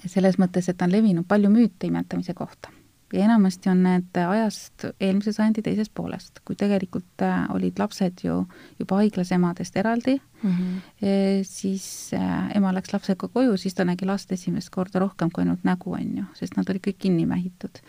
selles 0.06 0.38
mõttes, 0.38 0.68
et 0.70 0.82
on 0.82 0.92
levinud 0.92 1.26
palju 1.28 1.50
müüte 1.50 1.90
imetamise 1.90 2.34
kohta 2.34 2.70
ja 3.12 3.24
enamasti 3.24 3.68
on 3.68 3.82
need 3.82 4.18
ajast 4.28 4.86
eelmise 5.00 5.32
sajandi 5.32 5.62
teisest 5.62 5.92
poolest, 5.94 6.40
kui 6.44 6.56
tegelikult 6.56 7.24
äh, 7.26 7.44
olid 7.54 7.78
lapsed 7.78 8.22
ju 8.24 8.38
juba 8.78 9.00
haiglas 9.00 9.32
emadest 9.32 9.76
eraldi 9.76 10.16
mm, 10.42 10.50
-hmm. 10.50 11.42
siis 11.42 12.10
äh, 12.14 12.56
ema 12.56 12.72
läks 12.74 12.92
lapsega 12.92 13.28
koju, 13.28 13.56
siis 13.56 13.74
ta 13.74 13.84
nägi 13.84 14.06
last 14.06 14.32
esimest 14.32 14.70
korda 14.70 14.98
rohkem 14.98 15.30
kui 15.30 15.42
ainult 15.42 15.64
nägu, 15.64 15.92
on 15.92 16.16
ju, 16.16 16.24
sest 16.34 16.56
nad 16.56 16.70
olid 16.70 16.86
kõik 16.86 16.98
kinni 16.98 17.26
mähitud. 17.26 17.82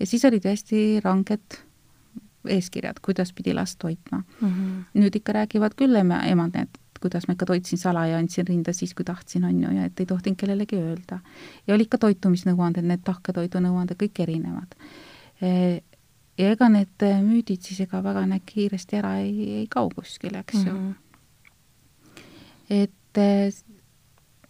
ja 0.00 0.06
siis 0.06 0.24
olid 0.24 0.44
hästi 0.44 1.00
ranged 1.04 1.60
eeskirjad, 2.48 3.00
kuidas 3.02 3.32
pidi 3.32 3.54
last 3.54 3.84
hoidma 3.84 4.22
mm. 4.40 4.48
-hmm. 4.48 5.00
nüüd 5.00 5.16
ikka 5.16 5.32
räägivad 5.32 5.74
küll 5.76 5.96
ema, 5.96 6.22
emad, 6.24 6.54
et 6.54 6.78
kuidas 7.00 7.28
ma 7.28 7.34
ikka 7.36 7.46
toitsin 7.46 7.78
salaja, 7.78 8.18
andsin 8.18 8.46
rinda 8.48 8.72
siis, 8.72 8.94
kui 8.94 9.04
tahtsin, 9.04 9.44
on 9.44 9.62
ju, 9.62 9.70
ja 9.70 9.84
et 9.84 10.00
ei 10.00 10.06
tohtinud 10.06 10.36
kellelegi 10.36 10.76
öelda. 10.76 11.18
ja 11.66 11.74
olid 11.74 11.88
ka 11.88 11.98
toitumisnõuanded, 11.98 12.84
need 12.84 13.04
tahketoidu 13.04 13.60
nõuanded, 13.60 13.98
kõik 14.00 14.22
erinevad. 14.22 14.74
E, 15.42 15.82
ja 16.38 16.50
ega 16.50 16.68
need 16.68 17.06
müüdid 17.22 17.62
siis 17.62 17.80
ega 17.80 18.02
väga 18.02 18.26
need 18.26 18.42
kiiresti 18.46 18.96
ära 18.96 19.16
ei, 19.20 19.50
ei 19.60 19.66
kao 19.70 19.90
kuskile, 19.94 20.38
eks 20.38 20.64
ju 20.64 20.72
mm. 20.72 20.94
-hmm. 20.94 22.22
et 22.70 23.18
e, 23.18 23.52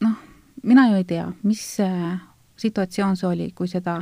noh, 0.01 0.17
mina 0.63 0.89
ju 0.89 0.95
ei 0.95 1.05
tea, 1.05 1.33
mis 1.43 1.77
situatsioon 2.57 3.17
see 3.17 3.29
oli, 3.29 3.51
kui 3.55 3.69
seda 3.69 4.01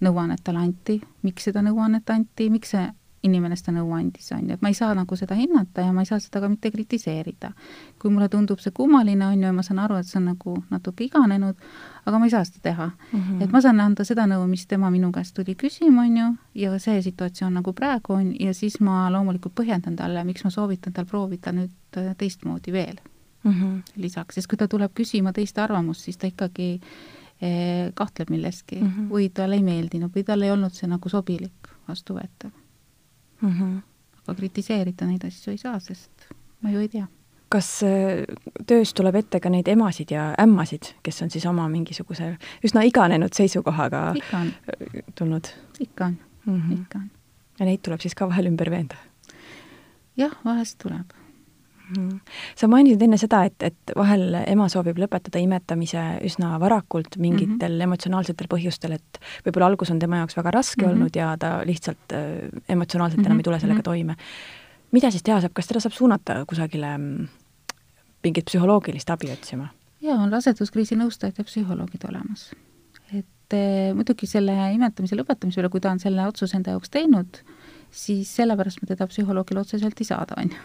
nõuannet 0.00 0.42
talle 0.44 0.62
anti, 0.62 1.00
miks 1.22 1.48
seda 1.48 1.62
nõuannet 1.64 2.10
anti, 2.10 2.50
miks 2.50 2.74
see 2.74 2.86
inimene 3.26 3.56
seda 3.58 3.74
nõu 3.76 3.92
andis, 3.96 4.30
on 4.36 4.46
ju, 4.48 4.56
et 4.56 4.62
ma 4.64 4.70
ei 4.72 4.78
saa 4.78 4.94
nagu 4.96 5.18
seda 5.18 5.36
hinnata 5.38 5.84
ja 5.86 5.92
ma 5.94 6.04
ei 6.04 6.08
saa 6.08 6.20
seda 6.22 6.40
ka 6.42 6.50
mitte 6.52 6.70
kritiseerida. 6.74 7.52
kui 7.98 8.10
mulle 8.10 8.28
tundub 8.28 8.60
see 8.62 8.72
kummaline, 8.76 9.26
on 9.26 9.40
ju, 9.40 9.46
ja 9.46 9.52
ma 9.52 9.64
saan 9.66 9.82
aru, 9.82 9.98
et 10.00 10.06
see 10.06 10.20
on 10.20 10.30
nagu 10.32 10.56
natuke 10.70 11.04
iganenud, 11.04 11.56
aga 12.06 12.18
ma 12.18 12.28
ei 12.28 12.30
saa 12.34 12.44
seda 12.44 12.62
teha 12.62 12.86
mm. 12.86 13.20
-hmm. 13.20 13.42
et 13.44 13.52
ma 13.52 13.60
saan 13.60 13.80
anda 13.80 14.04
seda 14.04 14.26
nõu, 14.26 14.46
mis 14.46 14.66
tema 14.66 14.90
minu 14.90 15.12
käest 15.12 15.34
tuli 15.34 15.54
küsima, 15.54 16.06
on 16.06 16.16
ju, 16.16 16.30
ja 16.54 16.78
see 16.78 17.02
situatsioon 17.02 17.54
nagu 17.54 17.72
praegu 17.72 18.12
on 18.12 18.32
ja 18.40 18.54
siis 18.54 18.80
ma 18.80 19.10
loomulikult 19.12 19.54
põhjendan 19.54 19.96
talle, 19.96 20.24
miks 20.24 20.44
ma 20.44 20.50
soovitan 20.50 20.92
tal 20.92 21.04
proovida 21.04 21.52
nüüd 21.52 21.96
äh, 21.96 22.16
teistmoodi 22.16 22.72
veel 22.72 22.96
mm 23.46 23.52
-hmm. 23.52 23.92
lisaks, 23.96 24.34
sest 24.34 24.46
kui 24.46 24.58
ta 24.58 24.68
tuleb 24.68 24.92
küsima 25.00 25.32
teiste 25.32 25.60
arvamust, 25.60 26.00
siis 26.00 26.16
ta 26.16 26.26
ikkagi 26.26 26.80
eh, 27.40 27.92
kahtleb 27.94 28.30
milleski 28.30 28.76
mm 28.80 28.86
-hmm. 28.86 29.08
või 29.10 29.30
talle 29.34 29.56
ei 29.56 29.62
meeldinud 29.62 30.10
või 30.16 30.24
tal 30.24 30.42
ei 30.42 30.50
olnud 30.50 30.72
see 30.72 30.88
nagu 30.88 31.08
sobilik, 31.08 31.74
vastuvõetav 31.88 32.50
mm. 33.40 33.52
-hmm. 33.52 33.80
aga 34.22 34.34
kritiseerida 34.34 35.06
neid 35.06 35.24
asju 35.24 35.50
ei 35.52 35.58
saa, 35.58 35.78
sest 35.80 36.28
ma 36.60 36.70
ju 36.70 36.80
ei 36.80 36.88
tea. 36.88 37.06
kas 37.48 37.82
äh, 37.82 38.24
töös 38.66 38.94
tuleb 38.94 39.14
ette 39.14 39.40
ka 39.40 39.50
neid 39.50 39.68
emasid 39.68 40.10
ja 40.10 40.34
ämmasid, 40.42 40.94
kes 41.02 41.22
on 41.22 41.30
siis 41.30 41.46
oma 41.46 41.68
mingisuguse 41.68 42.36
üsna 42.64 42.82
iganenud 42.82 43.32
seisukohaga 43.32 44.14
tulnud? 45.14 45.52
ikka 45.80 46.04
on 46.04 46.18
mm, 46.46 46.62
-hmm. 46.62 46.80
ikka 46.80 46.98
on. 46.98 47.10
ja 47.58 47.66
neid 47.66 47.80
tuleb 47.82 48.00
siis 48.00 48.14
ka 48.14 48.28
vahel 48.28 48.46
ümber 48.46 48.70
veenda? 48.70 48.96
jah, 50.16 50.32
vahest 50.44 50.78
tuleb. 50.82 51.25
Sa 52.56 52.68
mainisid 52.70 53.02
enne 53.02 53.18
seda, 53.20 53.44
et, 53.46 53.62
et 53.62 53.92
vahel 53.96 54.34
ema 54.42 54.68
soovib 54.72 54.98
lõpetada 54.98 55.40
imetamise 55.42 56.02
üsna 56.26 56.56
varakult 56.62 57.16
mingitel 57.16 57.70
mm 57.72 57.78
-hmm. 57.78 57.86
emotsionaalsetel 57.88 58.50
põhjustel, 58.50 58.96
et 58.98 59.20
võib-olla 59.46 59.70
algus 59.70 59.90
on 59.90 59.98
tema 60.02 60.22
jaoks 60.22 60.36
väga 60.36 60.50
raske 60.50 60.82
mm 60.82 60.88
-hmm. 60.88 60.94
olnud 60.94 61.16
ja 61.16 61.36
ta 61.38 61.62
lihtsalt 61.64 62.12
äh, 62.12 62.50
emotsionaalselt 62.68 63.20
mm 63.20 63.22
-hmm. 63.22 63.26
enam 63.26 63.38
ei 63.38 63.42
tule 63.42 63.60
sellega 63.60 63.78
mhm. 63.78 63.84
toime. 63.84 64.16
mida 64.92 65.10
siis 65.10 65.22
teha 65.22 65.40
saab, 65.40 65.52
kas 65.52 65.66
teda 65.66 65.80
saab 65.80 65.92
suunata 65.92 66.44
kusagile 66.46 66.98
mm, 66.98 67.28
mingit 68.24 68.44
psühholoogilist 68.44 69.10
abi 69.10 69.30
otsima? 69.30 69.68
jaa, 70.00 70.18
on 70.22 70.32
raseduskriisi 70.32 70.96
nõustajad 70.96 71.38
ja 71.38 71.44
psühholoogid 71.44 72.08
olemas. 72.08 72.50
et 73.12 73.52
eh, 73.52 73.94
muidugi 73.94 74.26
selle 74.26 74.52
imetamise 74.74 75.16
lõpetamise 75.16 75.60
üle, 75.60 75.68
kui 75.68 75.80
ta 75.80 75.90
on 75.90 76.02
selle 76.02 76.26
otsuse 76.26 76.56
enda 76.56 76.70
jaoks 76.70 76.90
teinud, 76.90 77.40
siis 77.90 78.36
sellepärast 78.36 78.82
me 78.82 78.90
teda 78.90 79.06
psühholoogile 79.06 79.60
otseselt 79.60 80.00
ei 80.00 80.08
saada, 80.08 80.34
on 80.42 80.50
ju. 80.50 80.56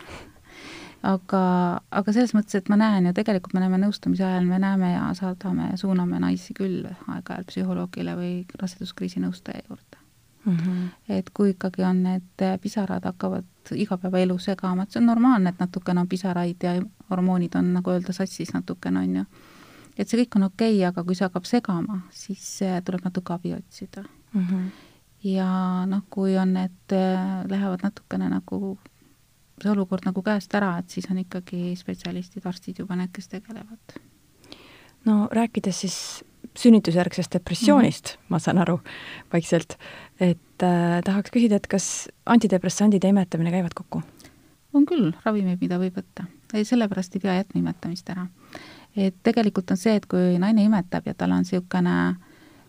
Aga, 1.02 1.44
aga 1.92 2.14
selles 2.14 2.34
mõttes, 2.38 2.60
et 2.60 2.70
ma 2.70 2.78
näen 2.80 3.10
ju, 3.10 3.14
tegelikult 3.18 3.56
me 3.58 3.64
näeme 3.64 3.80
nõustamise 3.82 4.26
ajal, 4.26 4.46
me 4.46 4.60
näeme 4.62 4.94
ja 4.94 5.08
saadame, 5.18 5.72
suuname 5.82 6.20
naisi 6.22 6.54
küll 6.58 6.86
aeg-ajalt 6.86 7.50
psühholoogile 7.50 8.16
või 8.20 8.34
raseduskriisi 8.62 9.24
nõustaja 9.24 9.64
juurde 9.70 10.02
mm. 10.46 10.58
-hmm. 10.58 10.90
et 11.10 11.30
kui 11.34 11.56
ikkagi 11.56 11.84
on 11.84 12.04
need 12.04 12.46
pisarad 12.62 13.06
hakkavad 13.06 13.74
igapäevaelu 13.76 14.38
segama, 14.40 14.84
et 14.84 14.92
see 14.92 15.02
on 15.02 15.10
normaalne, 15.10 15.50
et 15.50 15.60
natukene 15.60 16.02
on 16.02 16.08
pisaraid 16.08 16.64
ja 16.64 16.76
hormoonid 17.10 17.56
on, 17.56 17.74
nagu 17.74 17.92
öelda, 17.92 18.14
sassis 18.14 18.54
natukene, 18.54 19.00
on 19.00 19.16
ju. 19.16 19.26
et 19.98 20.08
see 20.10 20.22
kõik 20.22 20.36
on 20.38 20.44
okei 20.44 20.78
okay,, 20.78 20.88
aga 20.88 21.04
kui 21.04 21.16
see 21.16 21.26
hakkab 21.26 21.46
segama, 21.46 22.02
siis 22.10 22.60
tuleb 22.86 23.06
natuke 23.06 23.34
abi 23.34 23.54
otsida 23.54 24.04
mm. 24.34 24.46
-hmm. 24.46 24.70
ja 25.24 25.50
noh, 25.86 26.04
kui 26.10 26.38
on 26.38 26.54
need, 26.54 26.98
lähevad 27.50 27.80
natukene 27.84 28.30
nagu 28.30 28.78
see 29.62 29.71
olukord 29.71 30.06
nagu 30.08 30.24
käest 30.26 30.54
ära, 30.58 30.78
et 30.82 30.89
siis 30.89 31.08
on 31.12 31.21
ikkagi 31.21 31.76
spetsialistid, 31.80 32.45
arstid 32.45 32.82
juba 32.84 32.97
need, 33.00 33.12
kes 33.13 33.32
tegelevad. 33.32 34.00
no 35.06 35.28
rääkides 35.32 35.82
siis 35.86 35.97
sünnitusjärgsest 36.58 37.34
depressioonist 37.34 38.06
mm, 38.06 38.21
-hmm. 38.21 38.26
ma 38.30 38.39
saan 38.39 38.58
aru 38.58 38.80
vaikselt, 39.34 39.78
et 40.19 40.63
äh, 40.63 41.02
tahaks 41.06 41.32
küsida, 41.32 41.56
et 41.56 41.67
kas 41.67 42.10
antidepressandid 42.26 43.04
ja 43.04 43.10
imetamine 43.10 43.52
käivad 43.52 43.74
kokku? 43.76 44.02
on 44.74 44.86
küll 44.86 45.12
ravimeid, 45.26 45.60
mida 45.62 45.80
võib 45.80 45.97
võtta. 45.97 46.26
ei, 46.54 46.65
sellepärast 46.65 47.15
ei 47.15 47.21
pea 47.21 47.36
jätma 47.36 47.60
imetamist 47.60 48.10
ära. 48.10 48.28
et 48.95 49.15
tegelikult 49.24 49.71
on 49.71 49.78
see, 49.78 49.95
et 49.95 50.06
kui 50.06 50.38
naine 50.39 50.63
imetab 50.63 51.08
ja 51.08 51.13
tal 51.13 51.32
on 51.32 51.45
niisugune, 51.45 52.15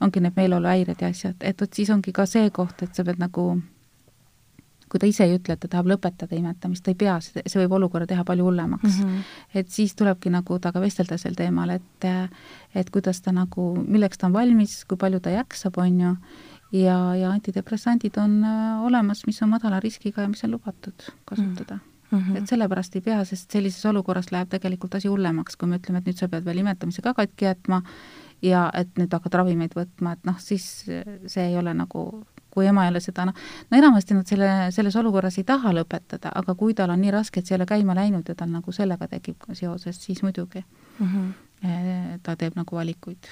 ongi 0.01 0.21
need 0.21 0.37
meeleoluhäired 0.37 1.01
ja 1.01 1.09
asjad, 1.09 1.37
et 1.41 1.61
vot 1.61 1.73
siis 1.73 1.91
ongi 1.91 2.13
ka 2.13 2.27
see 2.27 2.51
koht, 2.51 2.83
et 2.83 2.95
sa 2.95 3.05
pead 3.05 3.19
nagu 3.19 3.63
kui 4.93 5.01
ta 5.01 5.09
ise 5.09 5.25
ei 5.25 5.39
ütle, 5.39 5.57
et 5.57 5.63
ta 5.63 5.71
tahab 5.73 5.89
lõpetada 5.89 6.37
imetamist, 6.37 6.85
ta 6.85 6.93
ei 6.93 6.99
pea, 7.01 7.15
see 7.25 7.61
võib 7.63 7.79
olukorra 7.79 8.05
teha 8.09 8.27
palju 8.29 8.45
hullemaks 8.45 8.99
mm. 8.99 9.05
-hmm. 9.05 9.37
et 9.61 9.71
siis 9.73 9.95
tulebki 9.97 10.33
nagu 10.35 10.59
temaga 10.59 10.83
vestelda 10.85 11.17
sel 11.19 11.39
teemal, 11.39 11.71
et 11.71 12.09
et 12.75 12.91
kuidas 12.91 13.23
ta 13.25 13.33
nagu, 13.33 13.73
milleks 13.87 14.21
ta 14.21 14.29
on 14.29 14.35
valmis, 14.37 14.83
kui 14.85 15.01
palju 15.01 15.21
ta 15.21 15.31
jaksab, 15.33 15.79
on 15.79 16.01
ju, 16.01 16.13
ja, 16.73 16.99
ja 17.17 17.31
antidepressandid 17.31 18.19
on 18.21 18.45
äh, 18.45 18.85
olemas, 18.85 19.25
mis 19.27 19.43
on 19.43 19.49
madala 19.49 19.81
riskiga 19.81 20.23
ja 20.23 20.29
mis 20.29 20.45
on 20.45 20.51
lubatud 20.51 21.09
kasutada 21.25 21.79
mm. 22.11 22.19
-hmm. 22.19 22.37
et 22.37 22.49
sellepärast 22.49 22.97
ei 22.97 23.01
pea, 23.01 23.25
sest 23.25 23.51
sellises 23.51 23.87
olukorras 23.87 24.33
läheb 24.33 24.49
tegelikult 24.49 24.95
asi 24.95 25.09
hullemaks, 25.09 25.57
kui 25.57 25.69
me 25.69 25.81
ütleme, 25.81 25.99
et 25.99 26.07
nüüd 26.07 26.21
sa 26.21 26.29
pead 26.29 26.45
veel 26.45 26.59
imetamise 26.59 27.03
ka 27.03 27.15
katki 27.15 27.45
jätma 27.45 27.83
ja 28.43 28.71
et 28.75 28.93
nüüd 28.99 29.13
hakkad 29.13 29.35
ravimeid 29.41 29.73
võtma, 29.77 30.13
et 30.13 30.25
noh, 30.25 30.39
siis 30.39 30.85
see 31.27 31.47
ei 31.49 31.57
ole 31.57 31.75
nagu 31.75 32.25
kui 32.53 32.67
ema 32.69 32.87
ei 32.87 32.93
ole 32.93 33.01
seda 33.01 33.27
noh, 33.29 33.39
no 33.71 33.79
enamasti 33.79 34.17
nad 34.17 34.29
selle, 34.29 34.49
selles 34.75 34.97
olukorras 35.01 35.39
ei 35.41 35.47
taha 35.49 35.73
lõpetada, 35.77 36.33
aga 36.41 36.55
kui 36.59 36.77
tal 36.79 36.93
on 36.93 37.01
nii 37.03 37.15
raske, 37.15 37.41
et 37.41 37.49
see 37.49 37.57
ei 37.57 37.61
ole 37.61 37.69
käima 37.69 37.97
läinud 37.99 38.29
ja 38.29 38.37
tal 38.39 38.53
nagu 38.53 38.75
sellega 38.75 39.09
tekib 39.09 39.49
seoses, 39.53 40.01
siis 40.05 40.23
muidugi 40.23 40.65
mm 40.99 41.07
-hmm. 41.07 42.19
ta 42.23 42.37
teeb 42.37 42.57
nagu 42.57 42.77
valikuid. 42.77 43.31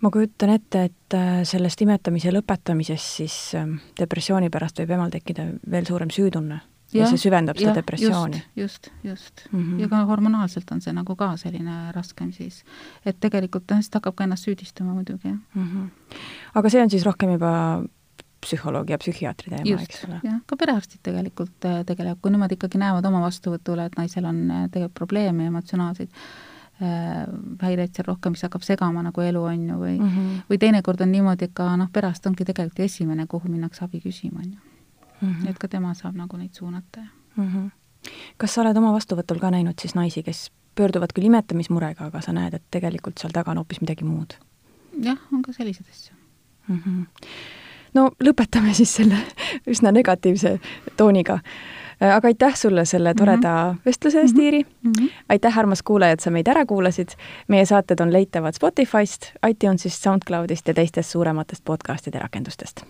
ma 0.00 0.10
kujutan 0.10 0.50
ette, 0.50 0.84
et 0.84 1.14
äh, 1.14 1.44
sellest 1.44 1.80
imetamise 1.80 2.30
lõpetamisest 2.32 3.16
siis 3.16 3.54
ähm, 3.54 3.74
depressiooni 4.00 4.50
pärast 4.50 4.78
võib 4.78 4.90
emal 4.90 5.10
tekkida 5.10 5.46
veel 5.70 5.86
suurem 5.86 6.10
süütunne 6.10 6.60
ja, 6.92 7.04
ja 7.04 7.10
see 7.10 7.22
süvendab 7.24 7.58
seda 7.60 7.74
depressiooni. 7.80 8.42
just, 8.56 8.90
just 9.04 9.46
mm. 9.50 9.62
-hmm. 9.62 9.80
ja 9.80 9.88
ka 9.88 10.04
hormonaalselt 10.10 10.70
on 10.72 10.80
see 10.80 10.92
nagu 10.92 11.16
ka 11.16 11.36
selline 11.36 11.92
raskem 11.92 12.32
siis. 12.32 12.64
et 13.06 13.20
tegelikult 13.20 13.66
ta 13.66 13.80
lihtsalt 13.80 14.00
hakkab 14.00 14.14
ka 14.14 14.24
ennast 14.24 14.48
süüdistama 14.48 14.94
muidugi, 14.94 15.28
jah 15.28 15.38
mm. 15.54 15.68
-hmm. 15.68 16.16
aga 16.54 16.70
see 16.70 16.82
on 16.82 16.90
siis 16.90 17.04
rohkem 17.06 17.32
juba 17.32 17.82
psühholoogi 18.42 18.92
ja 18.92 18.98
psühhiaatri 18.98 19.50
teema, 19.54 19.82
eks 19.82 20.04
ole? 20.08 20.20
jah, 20.26 20.40
ka 20.46 20.56
perearstid 20.56 21.02
tegelikult 21.02 21.68
äh, 21.68 21.82
tegelevad, 21.86 22.20
kui 22.22 22.32
nemad 22.34 22.52
ikkagi 22.52 22.80
näevad 22.82 23.06
oma 23.10 23.20
vastuvõtule, 23.26 23.86
et 23.86 23.98
naisel 23.98 24.26
on 24.28 24.40
äh, 24.50 24.64
tegelikult 24.70 24.98
probleeme 24.98 25.46
emotsionaalseid 25.46 26.10
äh, 26.10 27.22
häireid 27.62 27.94
seal 27.94 28.08
rohkem, 28.10 28.34
mis 28.36 28.42
hakkab 28.42 28.66
segama 28.66 29.04
nagu 29.06 29.20
elu, 29.20 29.44
on 29.54 29.68
ju, 29.68 29.78
või 29.84 29.94
mm 29.98 30.10
-hmm. 30.10 30.42
või 30.50 30.58
teinekord 30.58 31.00
on 31.00 31.12
niimoodi, 31.12 31.44
et 31.44 31.54
ka 31.54 31.70
noh, 31.76 31.90
perearst 31.92 32.26
ongi 32.26 32.44
tegelikult 32.44 32.80
esimene, 32.80 33.26
kuhu 33.26 33.48
minnakse 33.48 33.84
abi 33.84 34.00
küsima, 34.00 34.42
on 34.42 34.52
ju 34.52 34.71
mm. 35.22 35.34
-hmm. 35.34 35.50
et 35.50 35.58
ka 35.58 35.68
tema 35.68 35.94
saab 35.94 36.16
nagu 36.16 36.36
neid 36.36 36.54
suunata 36.54 37.00
mm. 37.36 37.48
-hmm. 37.48 37.70
kas 38.36 38.54
sa 38.54 38.60
oled 38.60 38.76
oma 38.76 38.92
vastuvõtul 38.92 39.40
ka 39.40 39.50
näinud 39.50 39.74
siis 39.80 39.94
naisi, 39.94 40.22
kes 40.22 40.50
pöörduvad 40.74 41.12
küll 41.14 41.26
imetamismurega, 41.26 42.04
aga 42.04 42.20
sa 42.20 42.32
näed, 42.32 42.54
et 42.54 42.62
tegelikult 42.70 43.18
seal 43.18 43.32
taga 43.32 43.50
on 43.50 43.56
hoopis 43.56 43.80
midagi 43.80 44.04
muud? 44.04 44.34
jah, 45.02 45.18
on 45.32 45.42
ka 45.42 45.52
selliseid 45.52 45.88
asju 45.90 46.14
mm. 46.68 46.80
-hmm. 46.86 47.06
no 47.94 48.10
lõpetame 48.24 48.74
siis 48.74 48.94
selle 48.94 49.16
üsna 49.66 49.92
negatiivse 49.92 50.60
tooniga 50.96 51.38
aga 52.00 52.28
aitäh 52.28 52.56
sulle 52.56 52.84
selle 52.84 53.14
toreda 53.14 53.72
mm 53.72 53.76
-hmm. 53.76 53.80
vestluse 53.86 54.20
eest, 54.20 54.38
Iiri 54.38 54.62
mm. 54.62 54.92
-hmm. 54.98 55.10
aitäh, 55.28 55.58
armas 55.58 55.82
kuulaja, 55.82 56.12
et 56.12 56.20
sa 56.20 56.30
meid 56.30 56.48
ära 56.48 56.66
kuulasid. 56.66 57.08
meie 57.48 57.66
saated 57.66 58.00
on 58.00 58.12
leitavad 58.12 58.54
Spotify'st, 58.54 59.32
iTunes'ist, 59.48 60.02
SoundCloud'ist 60.02 60.68
ja 60.68 60.74
teistest 60.74 61.10
suurematest 61.10 61.64
podcast'ide 61.64 62.18
rakendustest 62.18 62.84